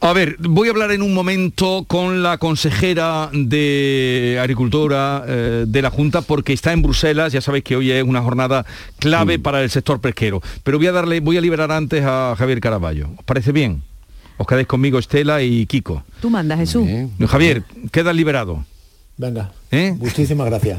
[0.00, 5.82] A ver, voy a hablar en un momento con la consejera de Agricultura eh, de
[5.82, 8.66] la Junta porque está en Bruselas, ya sabéis que hoy es una jornada
[8.98, 10.42] clave para el sector pesquero.
[10.64, 13.10] Pero voy a darle, voy a liberar antes a Javier Caraballo.
[13.16, 13.82] ¿Os parece bien?
[14.38, 16.02] Os quedáis conmigo Estela y Kiko.
[16.20, 16.88] Tú mandas, Jesús.
[17.28, 18.64] Javier, queda liberado.
[19.18, 19.50] Venga.
[19.70, 19.94] ¿Eh?
[19.98, 20.78] Muchísimas gracias.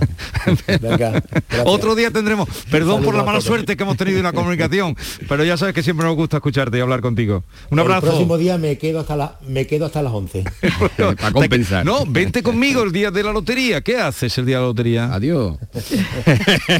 [1.66, 4.96] Otro día tendremos, perdón por la mala suerte que hemos tenido en la comunicación,
[5.28, 7.44] pero ya sabes que siempre nos gusta escucharte y hablar contigo.
[7.70, 8.08] Un abrazo.
[8.08, 10.44] El próximo día me quedo hasta, la, me quedo hasta las 11.
[10.98, 11.86] Para compensar.
[11.86, 13.82] No, vente conmigo el día de la lotería.
[13.82, 15.14] ¿Qué haces el día de la lotería?
[15.14, 15.58] Adiós.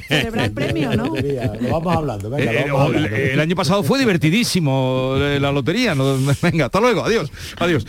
[0.08, 1.14] Celebrar el premio, ¿no?
[1.14, 2.30] Lo vamos hablando.
[2.30, 3.16] Venga, eh, vamos hablando.
[3.16, 5.94] El año pasado fue divertidísimo eh, la lotería.
[6.42, 7.04] venga, hasta luego.
[7.04, 7.32] Adiós.
[7.58, 7.86] Adiós.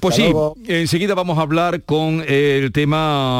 [0.00, 0.30] pues sí,
[0.66, 2.87] enseguida vamos a hablar con el tema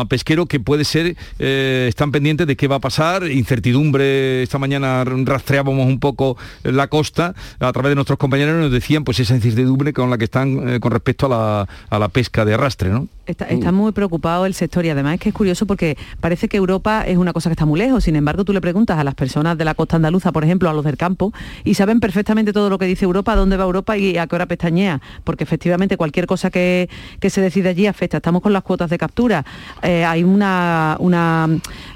[0.09, 5.05] pesquero que puede ser, eh, están pendientes de qué va a pasar, incertidumbre, esta mañana
[5.05, 9.93] rastreábamos un poco la costa, a través de nuestros compañeros nos decían pues esa incertidumbre
[9.93, 13.09] con la que están eh, con respecto a la, a la pesca de arrastre, ¿no?
[13.29, 17.03] Está, muy preocupado el sector y además es que es curioso porque parece que Europa
[17.07, 19.59] es una cosa que está muy lejos, sin embargo tú le preguntas a las personas
[19.59, 22.79] de la costa andaluza, por ejemplo, a los del campo, y saben perfectamente todo lo
[22.79, 26.51] que dice Europa, dónde va Europa y a qué hora pestañea, porque efectivamente cualquier cosa
[26.51, 26.89] que,
[27.29, 28.17] se decide allí afecta.
[28.17, 29.38] Estamos con las cuotas de captura,
[29.83, 31.49] eh, hay una, una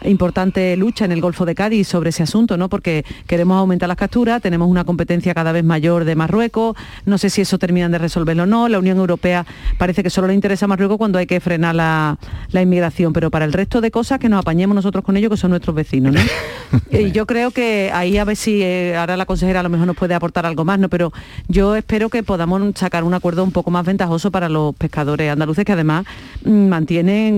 [0.04, 2.68] importante lucha en el Golfo de Cádiz sobre ese asunto, ¿no?
[2.68, 6.76] porque queremos aumentar las capturas, tenemos una competencia cada vez mayor de Marruecos,
[7.06, 9.46] no sé si eso terminan de resolverlo o no, la Unión Europea
[9.78, 12.18] parece que solo le interesa a Marruecos cuando hay que frenar la,
[12.52, 15.50] inmigración, pero para el resto de cosas que nos apañemos nosotros con ellos, que son
[15.50, 16.14] nuestros vecinos.
[16.90, 19.86] y yo creo que ahí a ver si eh, ahora la consejera a lo mejor
[19.86, 20.88] nos puede aportar algo más, ¿no?
[20.88, 21.12] pero
[21.48, 25.64] yo espero que podamos sacar un acuerdo un poco más ventajoso para los pescadores andaluces
[25.64, 26.04] que además
[26.44, 26.72] mm,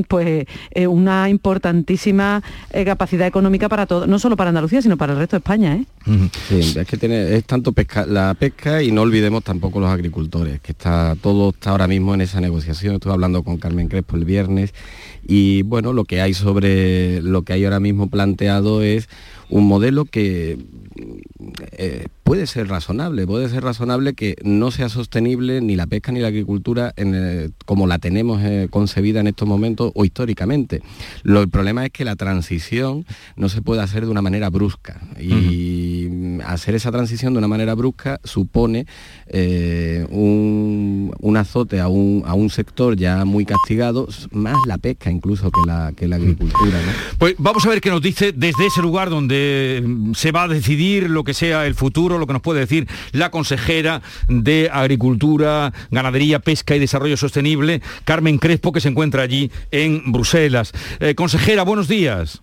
[0.03, 5.13] pues eh, una importantísima eh, capacidad económica para todo, no solo para Andalucía, sino para
[5.13, 5.85] el resto de España.
[6.49, 10.61] Sí, es que tiene, es tanto pesca, la pesca y no olvidemos tampoco los agricultores,
[10.61, 12.95] que está todo está ahora mismo en esa negociación.
[12.95, 14.75] Estuve hablando con Carmen Crespo el viernes
[15.27, 19.09] y bueno, lo que hay sobre lo que hay ahora mismo planteado es
[19.51, 20.59] un modelo que
[21.73, 26.21] eh, puede ser razonable, puede ser razonable que no sea sostenible ni la pesca ni
[26.21, 30.83] la agricultura en, como la tenemos eh, concebida en estos momentos o históricamente.
[31.23, 33.05] Lo, el problema es que la transición
[33.37, 37.75] no se puede hacer de una manera brusca y hacer esa transición de una manera
[37.75, 38.87] brusca supone
[39.27, 45.11] eh, un, un, azote a un, a un, sector ya muy castigado, más la pesca
[45.15, 46.79] incluso que la, que la agricultura.
[47.19, 50.49] Pues vamos a ver qué nos dice desde ese lugar donde mm, se va a
[50.49, 55.73] decidir lo que sea el futuro, lo que nos puede decir la consejera de Agricultura,
[55.91, 60.73] Ganadería, Pesca y Desarrollo Sostenible, Carmen Crespo, que se encuentra allí en Bruselas.
[61.01, 62.43] Eh, consejera, buenos días.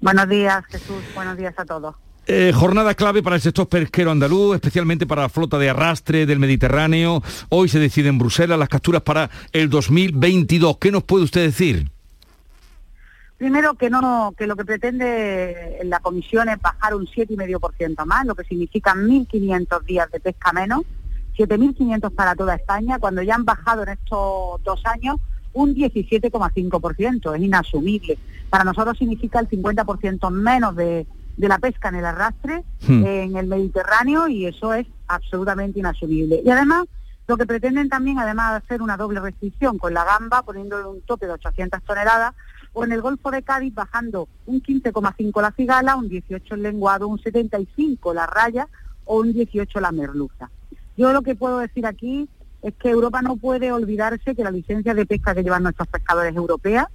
[0.00, 1.02] Buenos días, Jesús.
[1.14, 1.96] Buenos días a todos.
[2.30, 6.38] Eh, jornada clave para el sector pesquero andaluz, especialmente para la flota de arrastre del
[6.38, 7.22] Mediterráneo.
[7.48, 10.76] Hoy se decide en Bruselas las capturas para el 2022.
[10.76, 11.90] ¿Qué nos puede usted decir?
[13.38, 18.34] Primero que no, que lo que pretende la comisión es bajar un 7,5% más, lo
[18.34, 20.82] que significa 1.500 días de pesca menos,
[21.34, 25.16] 7.500 para toda España, cuando ya han bajado en estos dos años
[25.54, 28.18] un 17,5%, es inasumible.
[28.50, 31.06] Para nosotros significa el 50% menos de,
[31.38, 33.06] de, la pesca en el arrastre hmm.
[33.06, 36.42] en el Mediterráneo y eso es absolutamente inasumible.
[36.44, 36.86] Y además,
[37.26, 41.00] lo que pretenden también, además de hacer una doble restricción con la gamba, poniéndole un
[41.02, 42.34] tope de 800 toneladas,
[42.72, 47.08] o en el Golfo de Cádiz bajando un 15,5 la cigala, un 18 el lenguado,
[47.08, 48.68] un 75 la raya
[49.04, 50.50] o un 18 la merluza.
[50.96, 52.28] Yo lo que puedo decir aquí
[52.62, 56.34] es que Europa no puede olvidarse que la licencia de pesca que llevan nuestros pescadores
[56.34, 56.86] europeas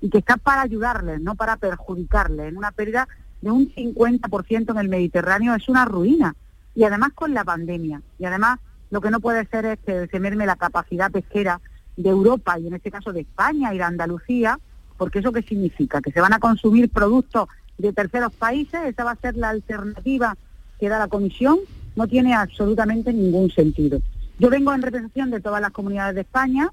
[0.00, 2.48] y que está para ayudarles, no para perjudicarles.
[2.48, 3.08] En una pérdida
[3.40, 6.34] de un 50% en el Mediterráneo es una ruina.
[6.74, 8.02] Y además con la pandemia.
[8.18, 11.60] Y además lo que no puede ser es que se merme la capacidad pesquera
[11.96, 14.58] de Europa y en este caso de España y de Andalucía
[14.98, 17.48] porque eso qué significa, que se van a consumir productos
[17.78, 20.36] de terceros países, esa va a ser la alternativa
[20.78, 21.58] que da la Comisión,
[21.96, 24.00] no tiene absolutamente ningún sentido.
[24.38, 26.70] Yo vengo en representación de todas las comunidades de España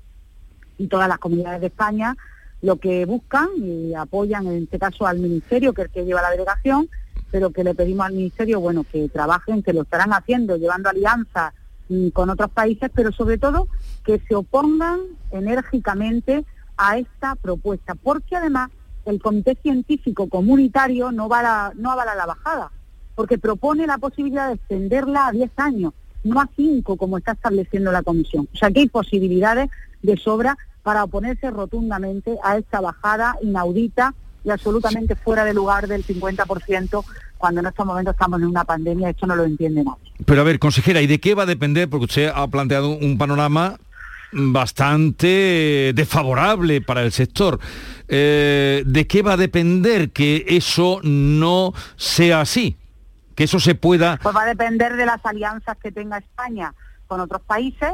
[0.78, 2.17] y todas las comunidades de España
[2.65, 6.23] lo que buscan y apoyan en este caso al Ministerio, que es el que lleva
[6.23, 6.89] la delegación,
[7.30, 11.54] pero que le pedimos al Ministerio, bueno, que trabajen, que lo estarán haciendo, llevando alianzas
[11.89, 13.67] mm, con otros países, pero sobre todo
[14.04, 14.99] que se opongan
[15.30, 16.43] enérgicamente
[16.75, 18.71] a esta propuesta, porque además
[19.06, 22.71] el Comité Científico Comunitario no, va no avala la bajada,
[23.13, 27.91] porque propone la posibilidad de extenderla a 10 años, no a 5 como está estableciendo
[27.91, 28.49] la Comisión.
[28.51, 29.69] O sea que hay posibilidades
[30.01, 36.06] de sobra para oponerse rotundamente a esta bajada inaudita y absolutamente fuera de lugar del
[36.06, 37.04] 50%
[37.39, 40.13] cuando en estos momentos estamos en una pandemia, esto no lo entiende nadie.
[40.24, 41.89] Pero a ver, consejera, ¿y de qué va a depender?
[41.89, 43.80] Porque usted ha planteado un panorama
[44.32, 47.60] bastante desfavorable para el sector.
[48.08, 52.78] Eh, ¿De qué va a depender que eso no sea así?
[53.34, 54.19] Que eso se pueda...
[54.21, 56.76] Pues va a depender de las alianzas que tenga España
[57.08, 57.89] con otros países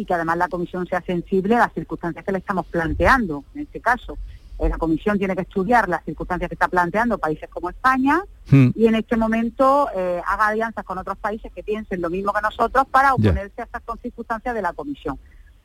[0.00, 3.62] y que además la Comisión sea sensible a las circunstancias que le estamos planteando, en
[3.62, 4.16] este caso.
[4.58, 8.70] Eh, la Comisión tiene que estudiar las circunstancias que está planteando países como España hmm.
[8.74, 12.40] y en este momento eh, haga alianzas con otros países que piensen lo mismo que
[12.40, 15.18] nosotros para oponerse a estas circunstancias de la Comisión.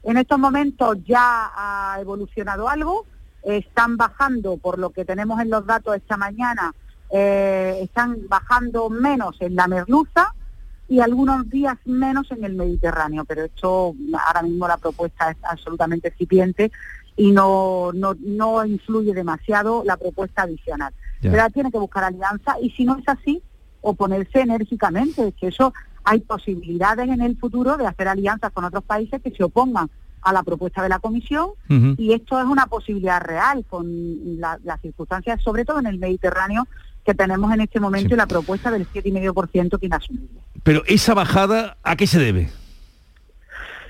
[0.03, 3.05] En estos momentos ya ha evolucionado algo,
[3.43, 6.73] están bajando, por lo que tenemos en los datos esta mañana,
[7.09, 10.33] eh, están bajando menos en la merluza
[10.87, 13.95] y algunos días menos en el Mediterráneo, pero esto
[14.27, 16.71] ahora mismo la propuesta es absolutamente excipiente
[17.17, 20.93] y no, no, influye demasiado la propuesta adicional.
[21.21, 23.41] Pero tiene que buscar alianza y si no es así,
[23.81, 29.21] oponerse enérgicamente, que eso hay posibilidades en el futuro de hacer alianzas con otros países
[29.21, 29.89] que se opongan
[30.21, 33.87] a la propuesta de la Comisión y esto es una posibilidad real con
[34.39, 36.67] las circunstancias, sobre todo en el Mediterráneo,
[37.05, 40.41] que tenemos en este momento y la propuesta del 7,5% que inasumible.
[40.63, 42.49] Pero esa bajada, ¿a qué se debe?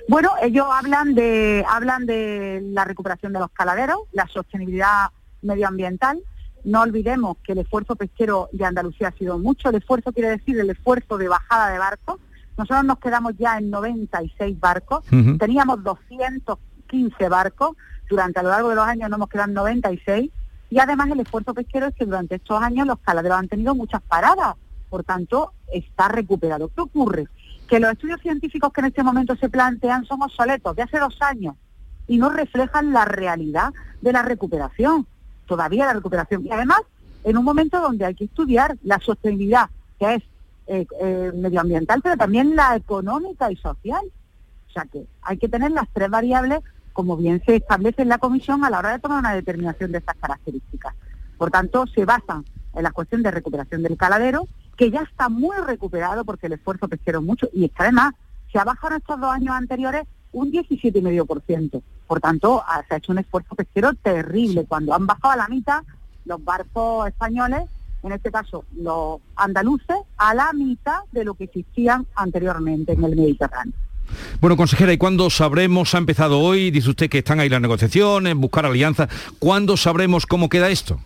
[0.08, 5.08] Bueno, ellos hablan de, hablan de la recuperación de los caladeros, la sostenibilidad
[5.42, 6.22] medioambiental,
[6.66, 9.70] no olvidemos que el esfuerzo pesquero de Andalucía ha sido mucho.
[9.70, 12.20] El esfuerzo quiere decir el esfuerzo de bajada de barcos.
[12.58, 15.06] Nosotros nos quedamos ya en 96 barcos.
[15.38, 17.78] Teníamos 215 barcos.
[18.10, 20.32] Durante a lo largo de los años nos hemos quedado en 96.
[20.76, 24.02] Y además el esfuerzo pesquero es que durante estos años los caladeros han tenido muchas
[24.02, 24.56] paradas.
[24.90, 26.68] Por tanto, está recuperado.
[26.68, 27.28] ¿Qué ocurre?
[27.68, 31.16] Que los estudios científicos que en este momento se plantean son obsoletos de hace dos
[31.22, 31.56] años
[32.08, 35.08] y no reflejan la realidad de la recuperación
[35.46, 36.46] todavía la recuperación.
[36.46, 36.82] Y además,
[37.24, 40.24] en un momento donde hay que estudiar la sostenibilidad, que es
[40.68, 44.04] eh, eh, medioambiental, pero también la económica y social.
[44.70, 46.60] O sea que hay que tener las tres variables,
[46.96, 49.98] como bien se establece en la comisión, a la hora de tomar una determinación de
[49.98, 50.96] estas características.
[51.38, 55.58] Por tanto, se basan en la cuestión de recuperación del caladero, que ya está muy
[55.58, 58.14] recuperado porque el esfuerzo pesquero es mucho, y además
[58.50, 61.82] se ha bajado en estos dos años anteriores un 17,5%.
[62.08, 64.64] Por tanto, se ha hecho un esfuerzo pesquero terrible.
[64.66, 65.84] Cuando han bajado a la mitad
[66.24, 67.64] los barcos españoles,
[68.04, 73.18] en este caso los andaluces, a la mitad de lo que existían anteriormente en el
[73.18, 73.74] Mediterráneo.
[74.40, 78.36] Bueno, consejera, ¿y cuándo sabremos, ha empezado hoy, dice usted que están ahí las negociaciones,
[78.36, 81.00] buscar alianzas, ¿cuándo sabremos cómo queda esto?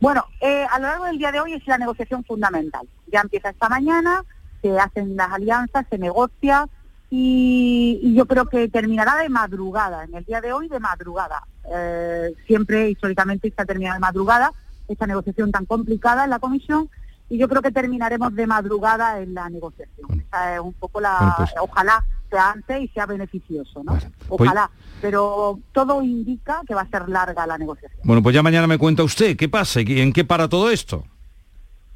[0.00, 2.88] Bueno, eh, a lo largo del día de hoy es la negociación fundamental.
[3.12, 4.24] Ya empieza esta mañana,
[4.62, 6.66] se hacen las alianzas, se negocia
[7.10, 11.42] y, yo creo que terminará de madrugada, en el día de hoy de madrugada.
[11.70, 14.52] Eh, siempre históricamente está terminado de madrugada
[14.88, 16.88] esta negociación tan complicada en la comisión
[17.30, 20.20] y yo creo que terminaremos de madrugada en la negociación.
[20.20, 21.34] Esa es un poco la...
[21.38, 23.92] Pues ojalá sea antes y sea beneficioso, ¿no?
[23.92, 24.70] Pues ojalá.
[25.00, 28.00] Pero todo indica que va a ser larga la negociación.
[28.04, 31.04] Bueno, pues ya mañana me cuenta usted qué pasa y en qué para todo esto.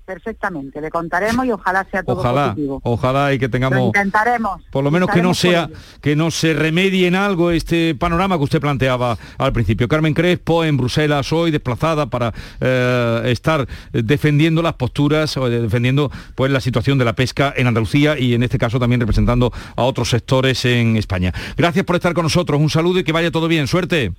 [0.04, 2.78] Perfectamente, le contaremos y ojalá sea todo ojalá, positivo.
[2.84, 3.78] Ojalá y que tengamos.
[3.78, 4.60] Lo intentaremos.
[4.70, 5.70] Por lo menos que no sea,
[6.02, 9.88] que no se remedie en algo este panorama que usted planteaba al principio.
[9.88, 16.52] Carmen Crespo en Bruselas hoy desplazada para eh, estar defendiendo las posturas o defendiendo pues
[16.52, 20.10] la situación de la pesca en Andalucía y en este caso también representando a otros
[20.10, 21.32] sectores en España.
[21.56, 22.60] Gracias por estar con nosotros.
[22.60, 23.66] Un saludo y que vaya todo bien.
[23.66, 24.12] Suerte.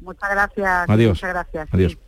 [0.00, 0.88] Muchas gracias.
[0.88, 1.10] Adiós.
[1.10, 1.68] Muchas gracias.
[1.70, 2.07] Adiós.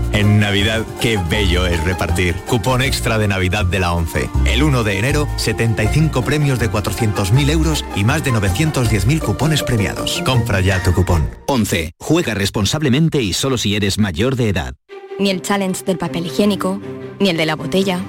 [0.13, 2.35] En Navidad, qué bello es repartir.
[2.47, 4.29] Cupón extra de Navidad de la 11.
[4.45, 10.21] El 1 de enero, 75 premios de 400.000 euros y más de 910.000 cupones premiados.
[10.25, 11.29] Compra ya tu cupón.
[11.47, 11.93] 11.
[11.99, 14.75] Juega responsablemente y solo si eres mayor de edad.
[15.17, 16.81] Ni el challenge del papel higiénico,
[17.19, 18.01] ni el de la botella.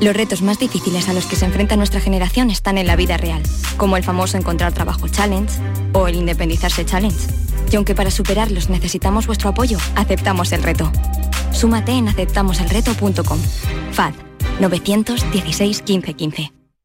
[0.00, 3.18] Los retos más difíciles a los que se enfrenta nuestra generación están en la vida
[3.18, 3.42] real,
[3.76, 5.54] como el famoso encontrar trabajo challenge
[5.92, 7.49] o el independizarse challenge.
[7.70, 10.90] Y aunque para superarlos necesitamos vuestro apoyo, aceptamos el reto.
[11.52, 13.38] Súmate en aceptamoselreto.com.
[13.92, 14.14] FAD
[14.60, 16.59] 916 1515.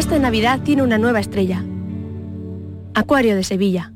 [0.00, 1.62] Esta Navidad tiene una nueva estrella.
[2.94, 3.92] Acuario de Sevilla.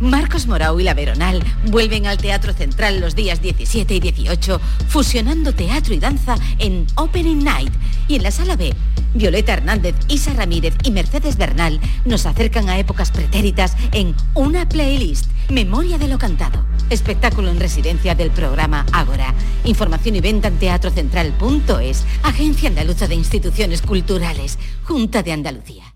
[0.00, 5.54] Marcos Morau y La Veronal vuelven al Teatro Central los días 17 y 18, fusionando
[5.54, 7.72] teatro y danza en Opening Night.
[8.08, 8.74] Y en la Sala B,
[9.14, 15.30] Violeta Hernández, Isa Ramírez y Mercedes Bernal nos acercan a épocas pretéritas en Una Playlist,
[15.48, 16.64] Memoria de lo Cantado.
[16.90, 19.34] Espectáculo en residencia del programa Ágora.
[19.64, 25.95] Información y venta en teatrocentral.es, Agencia Andaluza de Instituciones Culturales, Junta de Andalucía.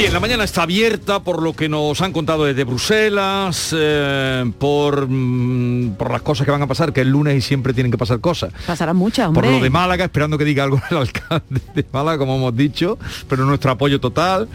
[0.00, 5.06] Bien, la mañana está abierta por lo que nos han contado desde Bruselas, eh, por,
[5.06, 7.98] mm, por las cosas que van a pasar, que el lunes y siempre tienen que
[7.98, 8.50] pasar cosas.
[8.66, 9.42] Pasarán muchas, hombre.
[9.42, 12.98] Por lo de Málaga, esperando que diga algo el alcalde de Málaga, como hemos dicho,
[13.28, 14.48] pero nuestro apoyo total.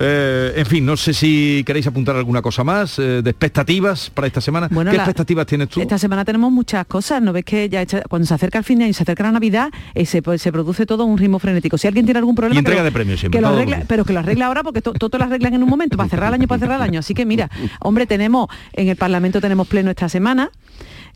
[0.00, 4.26] Eh, en fin, no sé si queréis apuntar alguna cosa más eh, de expectativas para
[4.26, 4.66] esta semana.
[4.68, 5.80] Bueno, ¿Qué la- expectativas tienes tú?
[5.80, 8.84] Esta semana tenemos muchas cosas, ¿no ves que ya cuando se acerca el fin de
[8.86, 9.70] año y se acerca la Navidad,
[10.06, 11.78] se, pues, se produce todo un ritmo frenético?
[11.78, 12.56] Si alguien tiene algún problema...
[12.56, 13.86] Y entrega de premios siempre, que lo todo arregla- bien.
[13.88, 16.28] pero que lo arregla ahora porque to- todo lo arreglan en un momento, para cerrar
[16.28, 17.00] el año, para cerrar el año.
[17.00, 20.50] Así que mira, hombre, tenemos, en el Parlamento tenemos pleno esta semana.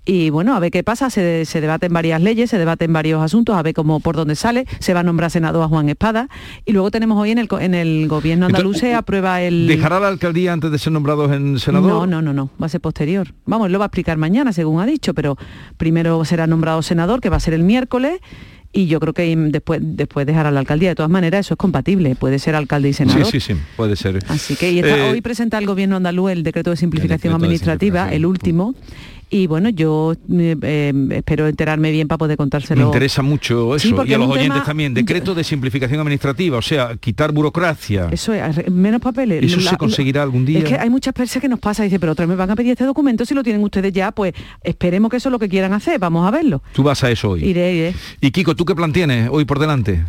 [0.05, 3.55] Y bueno, a ver qué pasa, se, se debaten varias leyes, se debaten varios asuntos,
[3.55, 6.29] a ver cómo por dónde sale, se va a nombrar senador a Juan Espada.
[6.65, 9.69] Y luego tenemos hoy en el, en el gobierno andaluz se aprueba el...
[9.69, 11.89] ¿Dejará la alcaldía antes de ser nombrado en senador?
[11.89, 13.29] No, no, no, no, va a ser posterior.
[13.47, 15.37] Vamos, lo va a explicar mañana, según ha dicho, pero
[15.77, 18.19] primero será nombrado senador, que va a ser el miércoles,
[18.73, 20.89] y yo creo que después, después dejará la alcaldía.
[20.91, 23.27] De todas maneras, eso es compatible, puede ser alcalde y senador.
[23.27, 24.19] Sí, sí, sí, puede ser.
[24.29, 27.39] Así que y está- Eh, hoy presenta el gobierno andaluz el decreto de simplificación decreto
[27.39, 28.75] de administrativa, el último.
[29.35, 32.81] Y bueno, yo eh, eh, espero enterarme bien para poder contárselo.
[32.83, 34.93] Me interesa mucho eso Sí, y a los oyentes tema- también.
[34.93, 38.09] Decreto de simplificación administrativa, o sea, quitar burocracia.
[38.13, 39.43] Eso es, menos papeles.
[39.43, 40.59] ¿Eso La- se conseguirá algún día?
[40.59, 42.51] Es que hay muchas personas que nos pasa y dice, pero otra vez me van
[42.51, 45.39] a pedir este documento si lo tienen ustedes ya, pues esperemos que eso es lo
[45.39, 46.63] que quieran hacer, vamos a verlo.
[46.75, 47.43] Tú vas a eso hoy.
[47.43, 47.95] Iré, iré.
[48.21, 50.05] Y Kiko, ¿tú qué plan tienes hoy por delante?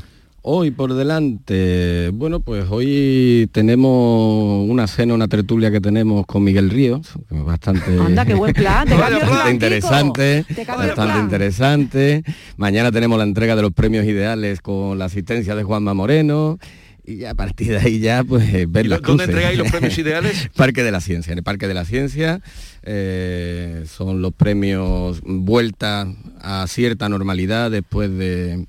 [0.46, 6.70] Hoy por delante, bueno, pues hoy tenemos una cena, una tertulia que tenemos con Miguel
[6.70, 10.46] Ríos, que es bastante, Anda, qué buen plan, te bastante plan, interesante.
[10.54, 11.20] Te bastante plan.
[11.22, 12.24] interesante.
[12.58, 16.60] Mañana tenemos la entrega de los premios ideales con la asistencia de Juanma Moreno.
[17.06, 19.98] Y ya a partir de ahí ya, pues, ver ¿Y las dónde entregáis los premios
[19.98, 20.50] ideales?
[20.58, 21.32] Parque de la Ciencia.
[21.32, 22.41] En el Parque de la Ciencia
[22.84, 26.06] eh, son los premios vuelta
[26.41, 28.68] a cierta normalidad después de,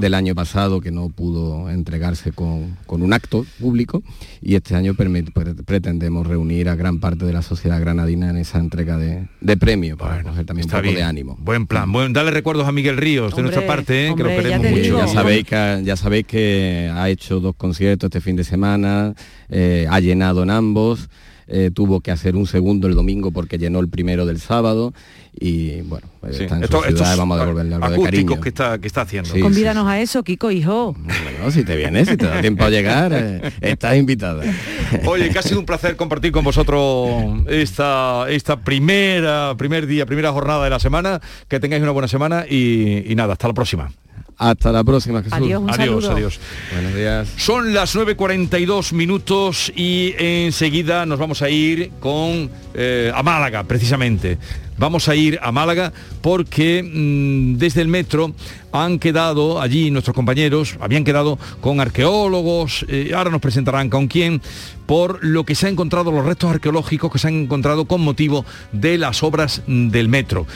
[0.00, 4.02] del año pasado que no pudo entregarse con, con un acto público
[4.42, 8.98] y este año pretendemos reunir a gran parte de la sociedad granadina en esa entrega
[8.98, 10.94] de, de premios para coger también un poco bien.
[10.96, 11.36] de ánimo.
[11.38, 11.90] Buen plan.
[11.90, 14.14] Buen, dale recuerdos a Miguel Ríos de nuestra parte, ¿eh?
[14.16, 14.98] que lo queremos mucho.
[14.98, 19.14] Ya sabéis que ya sabéis que ha hecho dos conciertos este fin de semana,
[19.48, 21.08] eh, ha llenado en ambos,
[21.48, 24.92] eh, tuvo que hacer un segundo el domingo porque llenó el primero del sábado
[25.38, 26.42] y bueno, pues Sí.
[26.44, 28.40] está en Esto- su ciudad, vamos a devolverle algo de cariño.
[28.40, 29.30] que está, que está haciendo.
[29.32, 30.94] Sí, Convídanos a eso, Kiko, hijo.
[30.98, 34.42] Bueno, si te vienes, si te da tiempo a llegar, eh, estás invitada.
[35.06, 37.10] Oye, que ha sido un placer compartir con vosotros
[37.48, 41.20] esta, esta primera, primer día, primera jornada de la semana.
[41.48, 43.90] Que tengáis una buena semana y, y nada, hasta la próxima.
[44.38, 45.32] Hasta la próxima, Jesús.
[45.32, 46.12] Adiós, un adiós, saludo.
[46.12, 46.40] adiós.
[46.72, 47.28] Buenos días.
[47.38, 54.36] Son las 9.42 minutos y enseguida nos vamos a ir con eh, a Málaga, precisamente.
[54.76, 58.34] Vamos a ir a Málaga porque mm, desde el metro
[58.72, 64.42] han quedado allí nuestros compañeros, habían quedado con arqueólogos, eh, ahora nos presentarán con quién,
[64.84, 68.44] por lo que se han encontrado, los restos arqueológicos que se han encontrado con motivo
[68.72, 70.46] de las obras del metro.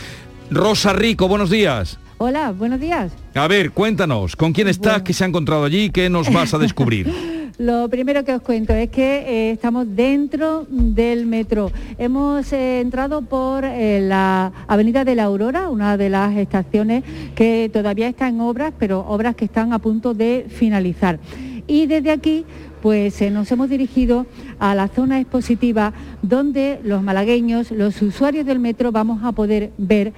[0.50, 1.98] Rosa Rico, buenos días.
[2.22, 3.12] Hola, buenos días.
[3.34, 5.00] A ver, cuéntanos, ¿con quién estás?
[5.00, 5.88] ¿Qué se ha encontrado allí?
[5.88, 7.10] ¿Qué nos vas a descubrir?
[7.56, 11.72] Lo primero que os cuento es que eh, estamos dentro del metro.
[11.96, 17.04] Hemos eh, entrado por eh, la Avenida de la Aurora, una de las estaciones
[17.34, 21.18] que todavía está en obras, pero obras que están a punto de finalizar.
[21.66, 22.44] Y desde aquí
[22.80, 24.26] pues eh, nos hemos dirigido
[24.58, 25.92] a la zona expositiva
[26.22, 30.12] donde los malagueños, los usuarios del metro, vamos a poder ver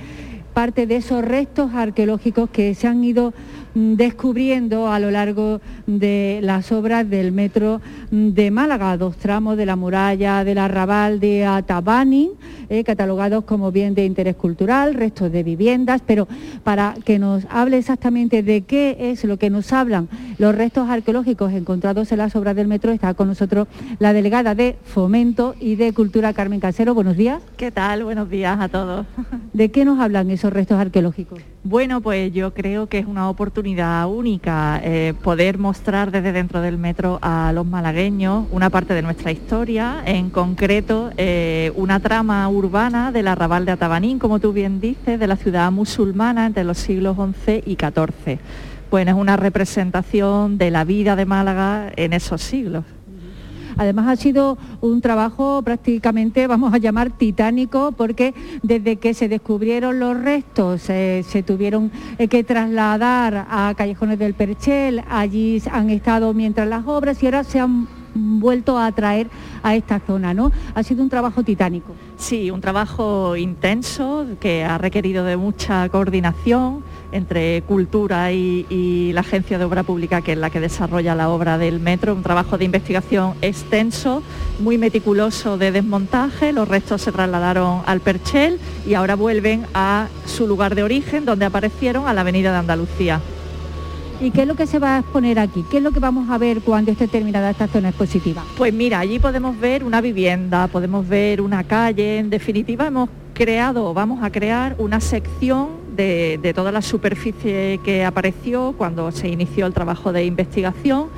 [0.53, 3.33] parte de esos restos arqueológicos que se han ido
[3.75, 7.81] mm, descubriendo a lo largo de las obras del metro
[8.13, 12.33] de Málaga, dos tramos de la muralla del arrabal de Atabani,
[12.69, 16.29] eh, catalogados como bien de interés cultural, restos de viviendas, pero
[16.63, 21.55] para que nos hable exactamente de qué es lo que nos hablan los restos arqueológicos
[21.55, 23.67] encontrados en las obras del metro, está con nosotros
[23.99, 26.93] la delegada de Fomento y de Cultura, Carmen Casero.
[26.93, 27.41] Buenos días.
[27.57, 28.05] ¿Qué tal?
[28.05, 29.07] Buenos días a todos.
[29.55, 31.41] ¿De qué nos hablan esos restos arqueológicos?
[31.65, 36.77] Bueno, pues yo creo que es una oportunidad única eh, poder mostrar desde dentro del
[36.77, 43.13] metro a los malagueños una parte de nuestra historia, en concreto eh, una trama urbana
[43.13, 47.17] del arrabal de Atabanín, como tú bien dices, de la ciudad musulmana entre los siglos
[47.17, 48.41] XI y XIV.
[48.91, 52.85] Bueno, es una representación de la vida de Málaga en esos siglos.
[53.77, 59.99] Además ha sido un trabajo prácticamente, vamos a llamar titánico, porque desde que se descubrieron
[59.99, 66.35] los restos eh, se tuvieron eh, que trasladar a Callejones del Perchel, allí han estado
[66.35, 69.29] mientras las obras y ahora se han vuelto a atraer
[69.63, 70.53] a esta zona, ¿no?
[70.75, 71.95] Ha sido un trabajo titánico.
[72.17, 79.59] Sí, un trabajo intenso que ha requerido de mucha coordinación entre Cultura y, la Agencia
[79.59, 82.65] de Obra Pública, que es la que desarrolla la obra del metro, un trabajo de
[82.65, 84.23] investigación extenso,
[84.59, 90.47] muy meticuloso de desmontaje, los restos se trasladaron al Perchel y ahora vuelven a su
[90.47, 93.21] lugar de origen, donde aparecieron, a la Avenida de Andalucía.
[94.21, 95.65] ¿Y qué es lo que se va a exponer aquí?
[95.69, 98.45] ¿Qué es lo que vamos a ver cuando esté terminada esta zona expositiva?
[98.57, 103.93] Pues mira, allí podemos ver una vivienda, podemos ver una calle, en definitiva hemos creado,
[103.93, 109.73] vamos a crear una sección de, toda la superficie que apareció cuando se inició el
[109.73, 111.09] trabajo de investigación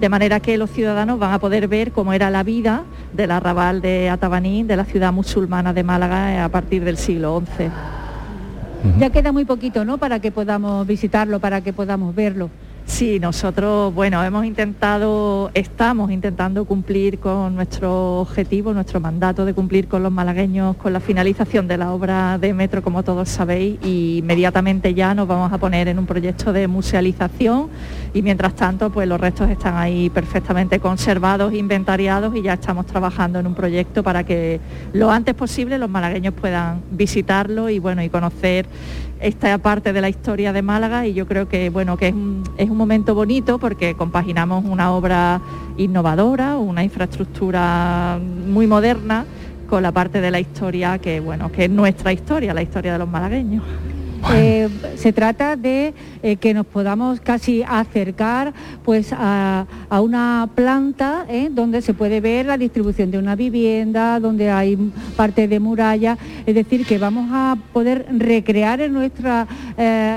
[0.00, 3.80] de manera que los ciudadanos van a poder ver cómo era la vida del arrabal
[3.80, 7.70] de Atabaní, de la ciudad musulmana de Málaga a partir del siglo XI.
[8.98, 9.98] Ya queda muy poquito, ¿no?
[9.98, 12.48] Para que podamos visitarlo, para que podamos verlo.
[12.88, 19.88] Sí, nosotros, bueno, hemos intentado, estamos intentando cumplir con nuestro objetivo, nuestro mandato de cumplir
[19.88, 24.18] con los malagueños con la finalización de la obra de metro, como todos sabéis, y
[24.18, 27.68] inmediatamente ya nos vamos a poner en un proyecto de musealización
[28.14, 33.38] y mientras tanto, pues los restos están ahí perfectamente conservados, inventariados y ya estamos trabajando
[33.38, 34.60] en un proyecto para que
[34.94, 38.66] lo antes posible los malagueños puedan visitarlo y bueno, y conocer
[39.20, 42.44] esta parte de la historia de Málaga y yo creo que bueno que es un,
[42.56, 45.40] es un momento bonito porque compaginamos una obra
[45.76, 49.24] innovadora, una infraestructura muy moderna
[49.68, 52.98] con la parte de la historia que bueno que es nuestra historia, la historia de
[52.98, 53.62] los malagueños.
[54.32, 58.52] Eh, se trata de eh, que nos podamos casi acercar
[58.84, 61.48] pues, a, una planta ¿eh?
[61.50, 64.76] donde se puede ver la distribución de una vivienda, donde hay
[65.16, 69.46] parte de muralla, es decir, que vamos a poder recrear en nuestra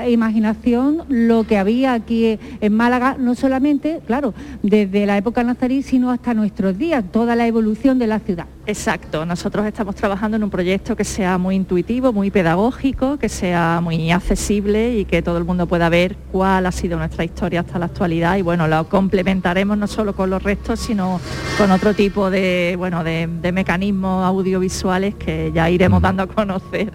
[0.08, 6.10] imaginación lo que había aquí en Málaga, no solamente, claro, desde la época nazarí, sino
[6.10, 8.46] hasta nuestros días, toda la evolución de la ciudad.
[8.64, 13.80] Exacto, nosotros estamos trabajando en un proyecto que sea muy intuitivo, muy pedagógico, que sea
[13.82, 17.80] muy accesible y que todo el mundo pueda ver cuál ha sido nuestra historia hasta
[17.80, 21.20] la actualidad y bueno, lo complementaremos no solo con los restos, sino
[21.58, 26.92] con otro tipo de, bueno, de, mecanismos audiovisuales que ya iremos dando a conocer.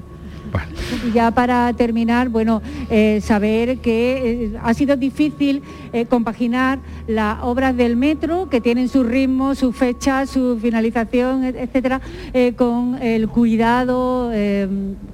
[1.13, 5.61] Ya para terminar, bueno, eh, saber que eh, ha sido difícil
[5.93, 12.01] eh, compaginar las obras del metro, que tienen su ritmo, su fecha, su finalización, etcétera,
[12.55, 14.31] con el cuidado,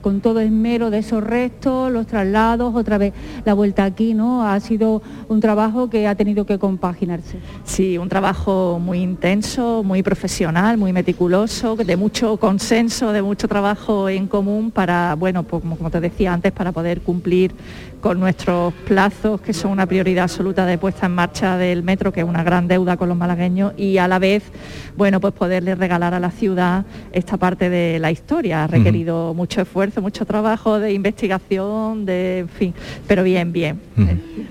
[0.02, 3.14] con todo esmero de esos restos, los traslados, otra vez
[3.46, 4.48] la vuelta aquí, ¿no?
[4.48, 7.38] Ha sido un trabajo que ha tenido que compaginarse.
[7.64, 14.10] Sí, un trabajo muy intenso, muy profesional, muy meticuloso, de mucho consenso, de mucho trabajo
[14.10, 17.56] en común para, bueno, pues como, te decía antes, para poder cumplir
[18.02, 22.20] con nuestros plazos, que son una prioridad absoluta de puesta en marcha del metro, que
[22.20, 24.44] es una gran deuda con los malagueños, y a la vez,
[24.96, 28.66] bueno, pues poderle regalar a la ciudad esta parte de la historia.
[28.66, 32.74] Ha requerido mucho esfuerzo, mucho trabajo de investigación, de, en fin,
[33.08, 33.80] pero bien, bien.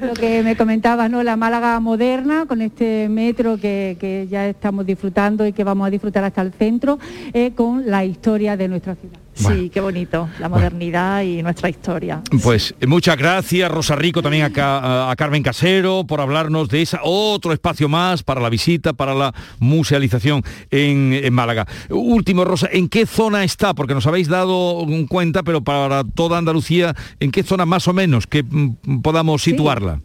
[0.01, 1.23] Lo que me comentabas, ¿no?
[1.23, 6.25] La Málaga moderna, con este metro que, ya estamos disfrutando y que vamos a disfrutar
[6.25, 6.99] hasta el centro,
[7.33, 9.22] eh, con la historia de nuestra ciudad.
[9.35, 12.23] Sí, qué bonito, la modernidad y nuestra historia.
[12.43, 17.01] Pues eh, muchas gracias, Rosa Rico, también a, a, Carmen Casero, por hablarnos de esa
[17.03, 21.67] otro espacio más para la visita, para la musealización en, Málaga.
[21.89, 23.75] Último, Rosa, ¿en qué zona está?
[23.75, 28.27] Porque nos habéis dado cuenta, pero para toda Andalucía, ¿en qué zona más o menos
[28.27, 30.01] que mm, podamos situarla?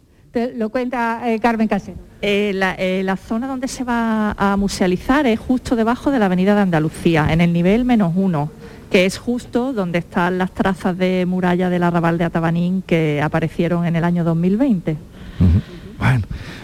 [0.54, 1.98] lo cuenta eh, Carmen Casero.
[2.22, 6.60] Eh, la, zona donde se va a musealizar es justo debajo de la Avenida de
[6.60, 8.50] Andalucía, en el nivel menos uno
[8.90, 13.86] que es justo donde están las trazas de muralla del arrabal de Atabanín que aparecieron
[13.86, 14.96] en el año 2020.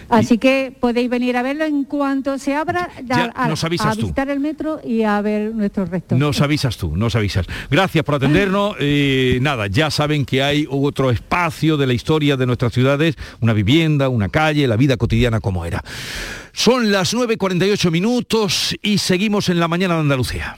[0.09, 2.89] Así que podéis venir a verlo en cuanto se abra,
[3.35, 6.17] a, visitar el metro y a ver nuestros restos.
[6.17, 7.45] Nos avisas tú, nos avisas.
[7.69, 8.75] Gracias por atendernos.
[8.87, 13.53] Eh, nada, ya saben que hay otro espacio de la historia de nuestras ciudades, una
[13.53, 15.83] vivienda, una calle, la vida cotidiana como era.
[16.51, 20.57] Son las 9.48 minutos y seguimos en la mañana de Andalucía.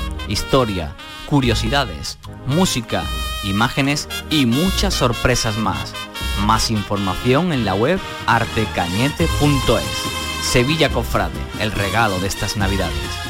[0.27, 0.95] historia,
[1.25, 3.03] curiosidades, música,
[3.43, 5.93] imágenes y muchas sorpresas más.
[6.45, 10.43] Más información en la web artecañete.es.
[10.43, 13.20] Sevilla Cofrade, el regalo de estas navidades.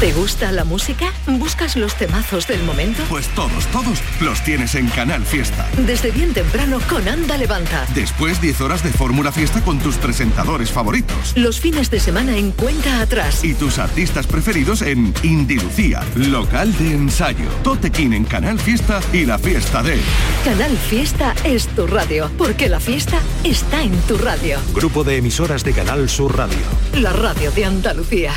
[0.00, 1.12] ¿Te gusta la música?
[1.26, 3.02] ¿Buscas los temazos del momento?
[3.08, 5.68] Pues todos, todos los tienes en Canal Fiesta.
[5.76, 7.84] Desde bien temprano con Anda Levanta.
[7.96, 11.32] Después 10 horas de Fórmula Fiesta con tus presentadores favoritos.
[11.34, 13.42] Los fines de semana en cuenta atrás.
[13.42, 19.26] Y tus artistas preferidos en Indy Lucía, local de ensayo, Totequín en Canal Fiesta y
[19.26, 19.98] la fiesta de...
[20.44, 24.60] Canal Fiesta es tu radio, porque la fiesta está en tu radio.
[24.72, 26.58] Grupo de emisoras de Canal Sur Radio.
[26.94, 28.32] La radio de Andalucía.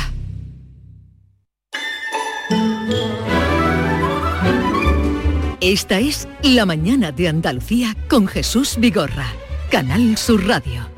[5.62, 9.26] Esta es La Mañana de Andalucía con Jesús Vigorra,
[9.70, 10.90] Canal Sur Radio.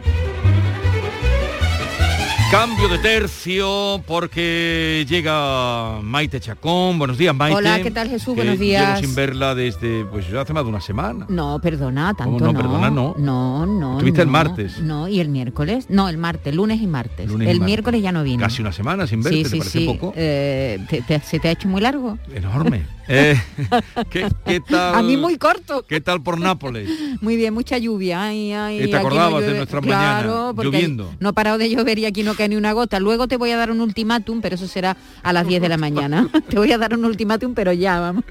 [2.50, 6.98] Cambio de tercio porque llega Maite Chacón.
[6.98, 7.56] Buenos días, Maite.
[7.58, 8.34] Hola, ¿qué tal Jesús?
[8.34, 8.86] Que Buenos días.
[9.00, 11.26] Llevo sin verla desde, pues ya hace más de una semana.
[11.28, 12.52] No, perdona, tanto ¿Cómo no?
[12.52, 12.58] no.
[12.58, 13.14] Perdona, no.
[13.18, 13.92] No, no.
[13.94, 14.78] Estuviste el no, martes.
[14.78, 15.86] No, y el miércoles.
[15.88, 17.26] No, el martes, lunes y martes.
[17.28, 17.66] Lunes y el martes.
[17.66, 18.40] miércoles ya no vino.
[18.40, 19.86] Casi una semana sin verte, sí, ¿te sí, parece sí.
[19.86, 20.12] poco?
[20.16, 22.18] Eh, ¿te- te- ¿Se te ha hecho muy largo?
[22.32, 22.86] Enorme.
[23.08, 23.40] Eh,
[24.10, 24.94] ¿qué, qué tal?
[24.94, 25.84] A mí muy corto.
[25.86, 26.88] ¿Qué tal por Nápoles?
[27.20, 28.22] Muy bien, mucha lluvia.
[28.24, 29.56] Ay, ay, ¿Y te aquí no acordabas de llueve.
[29.58, 31.14] nuestras claro, lloviendo?
[31.20, 33.00] No ha parado de llover y aquí no cae ni una gota.
[33.00, 35.76] Luego te voy a dar un ultimátum, pero eso será a las 10 de la
[35.78, 36.28] mañana.
[36.48, 38.24] te voy a dar un ultimátum, pero ya, vamos.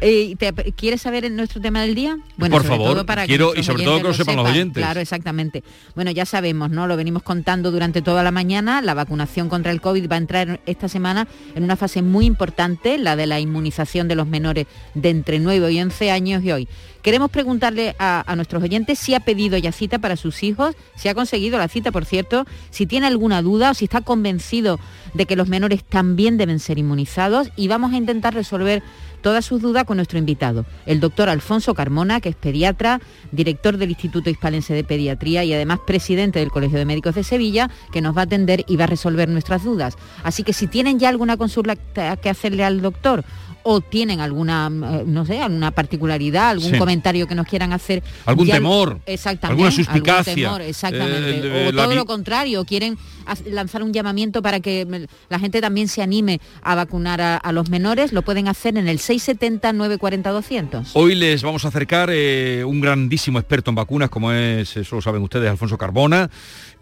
[0.00, 2.18] Eh, ¿te- ¿Quieres saber nuestro tema del día?
[2.38, 4.48] Por sobre favor, todo para que quiero- y nuestros sobre todo que lo sepan los
[4.48, 4.80] oyentes.
[4.82, 5.64] Claro, exactamente.
[5.94, 6.86] Bueno, ya sabemos, ¿no?
[6.86, 8.80] Lo venimos contando durante toda la mañana.
[8.82, 12.98] La vacunación contra el COVID va a entrar esta semana en una fase muy importante,
[12.98, 16.68] la de la inmunización de los menores de entre 9 y 11 años y hoy.
[17.02, 21.08] Queremos preguntarle a, a nuestros oyentes si ha pedido ya cita para sus hijos, si
[21.08, 24.80] ha conseguido la cita, por cierto, si tiene alguna duda o si está convencido
[25.12, 28.82] de que los menores también deben ser inmunizados y vamos a intentar resolver
[29.24, 33.00] todas sus dudas con nuestro invitado, el doctor Alfonso Carmona, que es pediatra,
[33.32, 37.70] director del Instituto Hispalense de Pediatría y además presidente del Colegio de Médicos de Sevilla,
[37.90, 39.96] que nos va a atender y va a resolver nuestras dudas.
[40.24, 43.24] Así que si tienen ya alguna consulta que hacerle al doctor
[43.64, 46.78] o tienen alguna, eh, no sé, alguna particularidad, algún Sí.
[46.78, 48.02] comentario que nos quieran hacer.
[48.26, 49.46] Algún ya- temor, Exactamente.
[49.52, 51.40] alguna suspicacia, algún temor, exactamente.
[51.64, 52.96] eh, o la todo lo contrario, quieren
[53.50, 57.52] lanzar un llamamiento para que mm, la gente también se anime a vacunar a, a
[57.52, 60.90] los menores, lo pueden hacer en el 670 940 200.
[60.94, 65.02] Hoy les vamos a acercar eh, un grandísimo experto en vacunas, como es, eso lo
[65.02, 66.28] saben ustedes, Alfonso Carbona,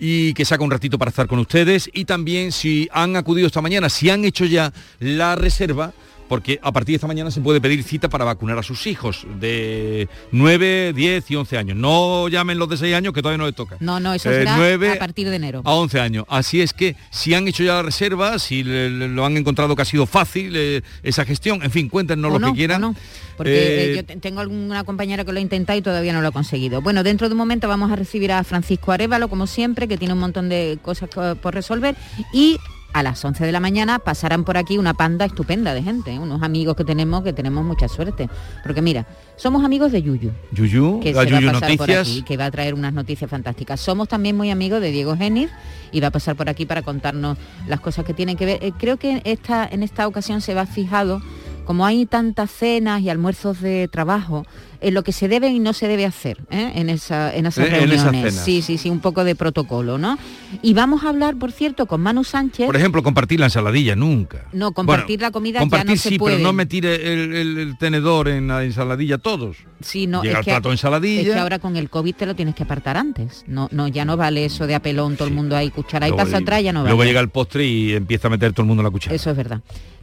[0.01, 1.89] y que saca un ratito para estar con ustedes.
[1.95, 5.93] Y también si han acudido esta mañana, si han hecho ya la reserva,
[6.29, 9.27] porque a partir de esta mañana se puede pedir cita para vacunar a sus hijos
[9.41, 11.77] de 9, 10 y 11 años.
[11.77, 13.77] No llamen los de 6 años que todavía no les toca.
[13.81, 15.62] No, no, eso Eh, será a partir de enero.
[15.64, 16.25] a 11 años.
[16.29, 19.77] Así es que si han hecho ya la reserva, si le- le- lo han encontrado
[19.77, 22.81] que ha sido fácil eh, esa gestión, en fin, cuéntenos lo no, que quieran.
[22.81, 22.95] no,
[23.37, 26.29] Porque eh, yo te- tengo alguna compañera que lo ha intentado y todavía no lo
[26.29, 26.81] ha conseguido.
[26.81, 30.14] Bueno, dentro de un momento vamos a recibir a Francisco Arevalo, como siempre, que tiene
[30.14, 31.97] un montón de cosas co- por resolver.
[32.33, 32.57] Y
[32.93, 36.18] a las 11 de la mañana pasarán por aquí una panda estupenda de gente, ¿eh?
[36.18, 38.28] unos amigos que tenemos, que tenemos mucha suerte.
[38.62, 40.30] Porque mira, somos amigos de Yuyu.
[40.53, 43.30] Yuyu, que la se va a pasar por aquí, que va a traer unas noticias
[43.30, 43.80] fantásticas.
[43.80, 45.51] Somos también muy amigos de Diego Geniz
[45.90, 48.59] y va a pasar por aquí para contarnos las cosas que tienen que ver.
[48.62, 51.22] Eh, creo que esta, en esta ocasión se va fijado,
[51.64, 54.45] como hay tantas cenas y almuerzos de trabajo,
[54.83, 56.72] en lo que se debe y no se debe hacer ¿eh?
[56.74, 58.35] en, esa, en esas Eh, en esas reuniones.
[58.35, 60.18] sí, sí, sí, un poco de protocolo, ¿no?
[60.61, 62.66] Y vamos a hablar, por cierto, con Manu Sánchez.
[62.66, 64.47] Por ejemplo, compartir la ensaladilla, nunca.
[64.53, 66.37] no, compartir la comida Compartir ya no se sí, puede.
[66.37, 69.59] pero no me tire el, el- el tenedor en la ensaladilla todos.
[69.80, 71.20] Sí, no, Llega es el que, plato de ensaladilla.
[71.22, 73.45] es que ahora con el COVID te lo tienes que apartar antes.
[73.47, 76.39] No, no, ya no vale eso de apelón, todo el mundo ahí, cuchara y pasa
[76.39, 76.91] atrás, ya no vale.
[76.91, 79.14] Luego llega el postre y empieza a meter todo el mundo la cuchara.
[79.14, 79.61] Eso es verdad.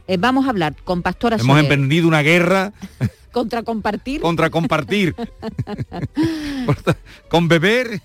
[0.08, 1.64] Eh, vamos a hablar con Pastora Hemos Soler.
[1.64, 2.72] emprendido una guerra
[3.32, 4.20] contra compartir.
[4.20, 5.14] contra compartir.
[7.28, 8.00] con beber,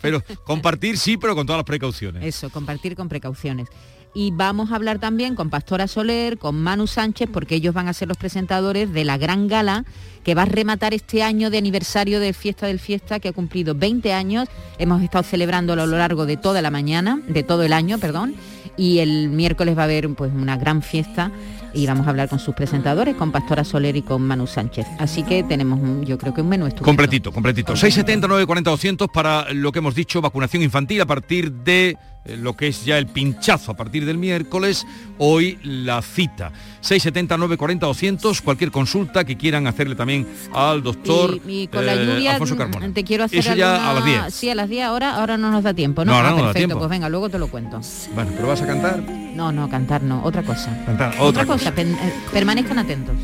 [0.00, 2.24] pero compartir sí, pero con todas las precauciones.
[2.24, 3.68] Eso, compartir con precauciones.
[4.12, 7.92] Y vamos a hablar también con Pastora Soler, con Manu Sánchez, porque ellos van a
[7.92, 9.84] ser los presentadores de la gran gala
[10.24, 13.76] que va a rematar este año de aniversario de Fiesta del Fiesta, que ha cumplido
[13.76, 14.48] 20 años.
[14.78, 18.34] Hemos estado celebrándolo a lo largo de toda la mañana, de todo el año, perdón.
[18.76, 21.30] Y el miércoles va a haber pues una gran fiesta
[21.74, 24.86] y vamos a hablar con sus presentadores, con Pastora Soler y con Manu Sánchez.
[24.98, 26.84] Así que tenemos, un- yo creo que un menú estupendo.
[26.86, 27.76] Completito, completito.
[27.76, 32.68] 670 940 200 para lo que hemos dicho, vacunación infantil a partir de lo que
[32.68, 34.86] es ya el pinchazo a partir del miércoles,
[35.18, 36.52] hoy la cita.
[36.80, 41.94] 670 940 200, cualquier consulta que quieran hacerle también al doctor Y, y con la
[41.94, 42.92] eh, lluvia Alfonso Carmona.
[42.92, 44.34] te quiero hacer Eso ya alguna- a las 10.
[44.34, 46.12] Sí, a las 10 ahora, ahora no nos da tiempo, ¿no?
[46.12, 46.78] No, ahora Ah, no nos da perfecto, tiempo.
[46.80, 47.80] pues venga, luego te lo cuento.
[48.14, 49.00] Bueno, pero vas a cantar.
[49.00, 50.76] No, no, cantar no, otra cosa.
[50.86, 51.72] Cantar, otra cosa.
[51.74, 53.16] pen- eh, permanezcan atentos.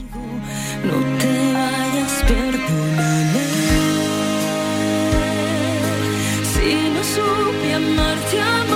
[0.84, 2.24] No te vayas.
[6.52, 8.75] Si no supe amarte, amor,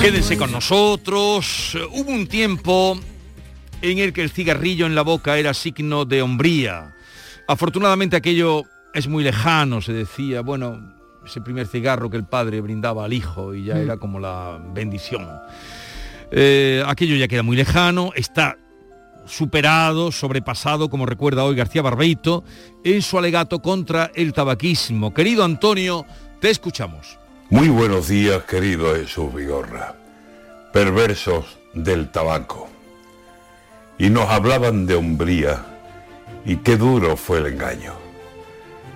[0.00, 1.76] Quédense con nosotros.
[1.92, 2.98] Hubo un tiempo
[3.82, 6.94] en el que el cigarrillo en la boca era signo de hombría.
[7.46, 10.94] Afortunadamente aquello es muy lejano, se decía, bueno,
[11.24, 13.78] ese primer cigarro que el padre brindaba al hijo y ya Mm.
[13.82, 15.28] era como la bendición.
[16.32, 18.56] Eh, aquello ya queda muy lejano, está
[19.26, 22.42] superado, sobrepasado, como recuerda hoy García Barbeito,
[22.84, 25.12] en su alegato contra el tabaquismo.
[25.12, 26.06] Querido Antonio,
[26.40, 27.18] te escuchamos.
[27.52, 29.96] Muy buenos días, querido Jesús Vigorra.
[30.72, 32.68] Perversos del tabaco.
[33.98, 35.66] Y nos hablaban de hombría,
[36.44, 37.94] y qué duro fue el engaño.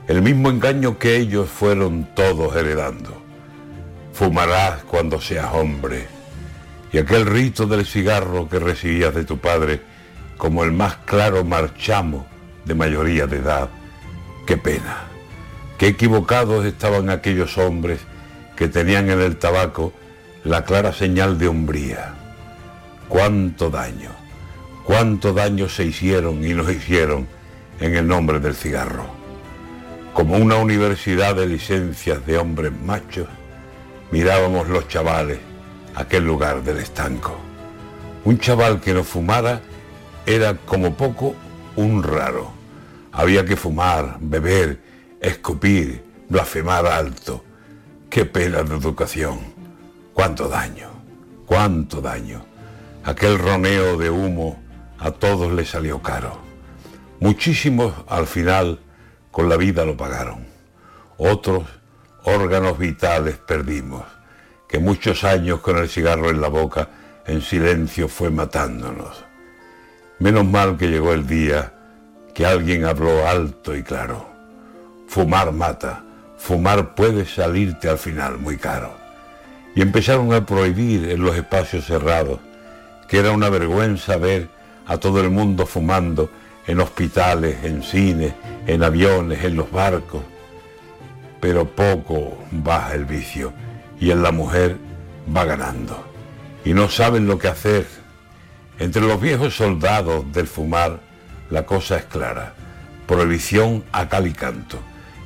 [0.07, 3.21] El mismo engaño que ellos fueron todos heredando.
[4.13, 6.07] Fumarás cuando seas hombre.
[6.93, 9.81] Y aquel rito del cigarro que recibías de tu padre
[10.39, 12.25] como el más claro marchamo
[12.65, 13.69] de mayoría de edad.
[14.47, 15.07] Qué pena.
[15.77, 17.99] Qué equivocados estaban aquellos hombres
[18.57, 19.93] que tenían en el tabaco
[20.45, 22.15] la clara señal de hombría.
[23.09, 24.11] Cuánto daño,
[24.85, 27.27] cuánto daño se hicieron y nos hicieron
[27.81, 29.07] en el nombre del cigarro.
[30.13, 33.29] Como una universidad de licencias de hombres machos,
[34.11, 35.39] mirábamos los chavales
[35.95, 37.37] aquel lugar del estanco.
[38.25, 39.61] Un chaval que no fumara
[40.27, 41.35] era como poco
[41.77, 42.53] un raro.
[43.13, 44.81] Había que fumar, beber,
[45.21, 47.45] escupir, blasfemar alto.
[48.15, 49.41] Qué pena de educación.
[50.13, 50.89] Cuánto daño,
[51.47, 52.45] cuánto daño.
[53.03, 54.63] Aquel roneo de humo
[55.01, 56.39] a todos les salió caro.
[57.19, 58.79] Muchísimos al final
[59.33, 60.47] con la vida lo pagaron.
[61.17, 61.65] Otros
[62.23, 64.05] órganos vitales perdimos,
[64.69, 66.91] que muchos años con el cigarro en la boca
[67.27, 69.25] en silencio fue matándonos.
[70.21, 71.75] Menos mal que llegó el día
[72.33, 74.25] que alguien habló alto y claro.
[75.09, 76.04] Fumar mata,
[76.45, 78.95] fumar puede salirte al final muy caro.
[79.75, 82.39] Y empezaron a prohibir en los espacios cerrados,
[83.09, 84.49] que era una vergüenza ver
[84.87, 86.29] a todo el mundo fumando
[86.67, 88.35] en hospitales, en cines,
[88.67, 90.23] en aviones, en los barcos.
[91.41, 93.55] Pero poco baja el vicio
[93.99, 94.77] y en la mujer
[95.35, 96.05] va ganando.
[96.63, 97.87] Y no saben lo que hacer.
[98.79, 101.01] Entre los viejos soldados del fumar,
[101.49, 102.53] la cosa es clara.
[103.07, 104.79] Prohibición a cal y canto.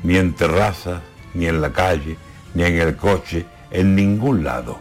[0.04, 1.02] Ni en terrazas,
[1.34, 2.16] ni en la calle,
[2.54, 4.78] ni en el coche, en ningún lado.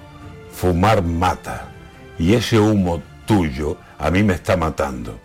[0.51, 1.69] Fumar mata.
[2.17, 5.19] Y ese humo tuyo a mí me está matando.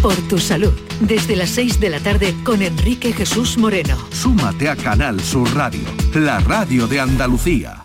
[0.02, 3.96] Por tu salud, desde las 6 de la tarde con Enrique Jesús Moreno.
[4.12, 5.82] Súmate a Canal Sur Radio,
[6.14, 7.77] la radio de Andalucía.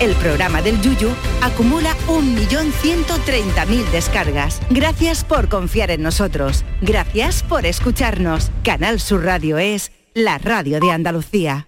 [0.00, 1.10] el programa del Yuyu
[1.42, 4.60] acumula 1.130.000 descargas.
[4.70, 6.64] Gracias por confiar en nosotros.
[6.82, 8.50] Gracias por escucharnos.
[8.62, 11.66] Canal Sur Radio es la radio de Andalucía.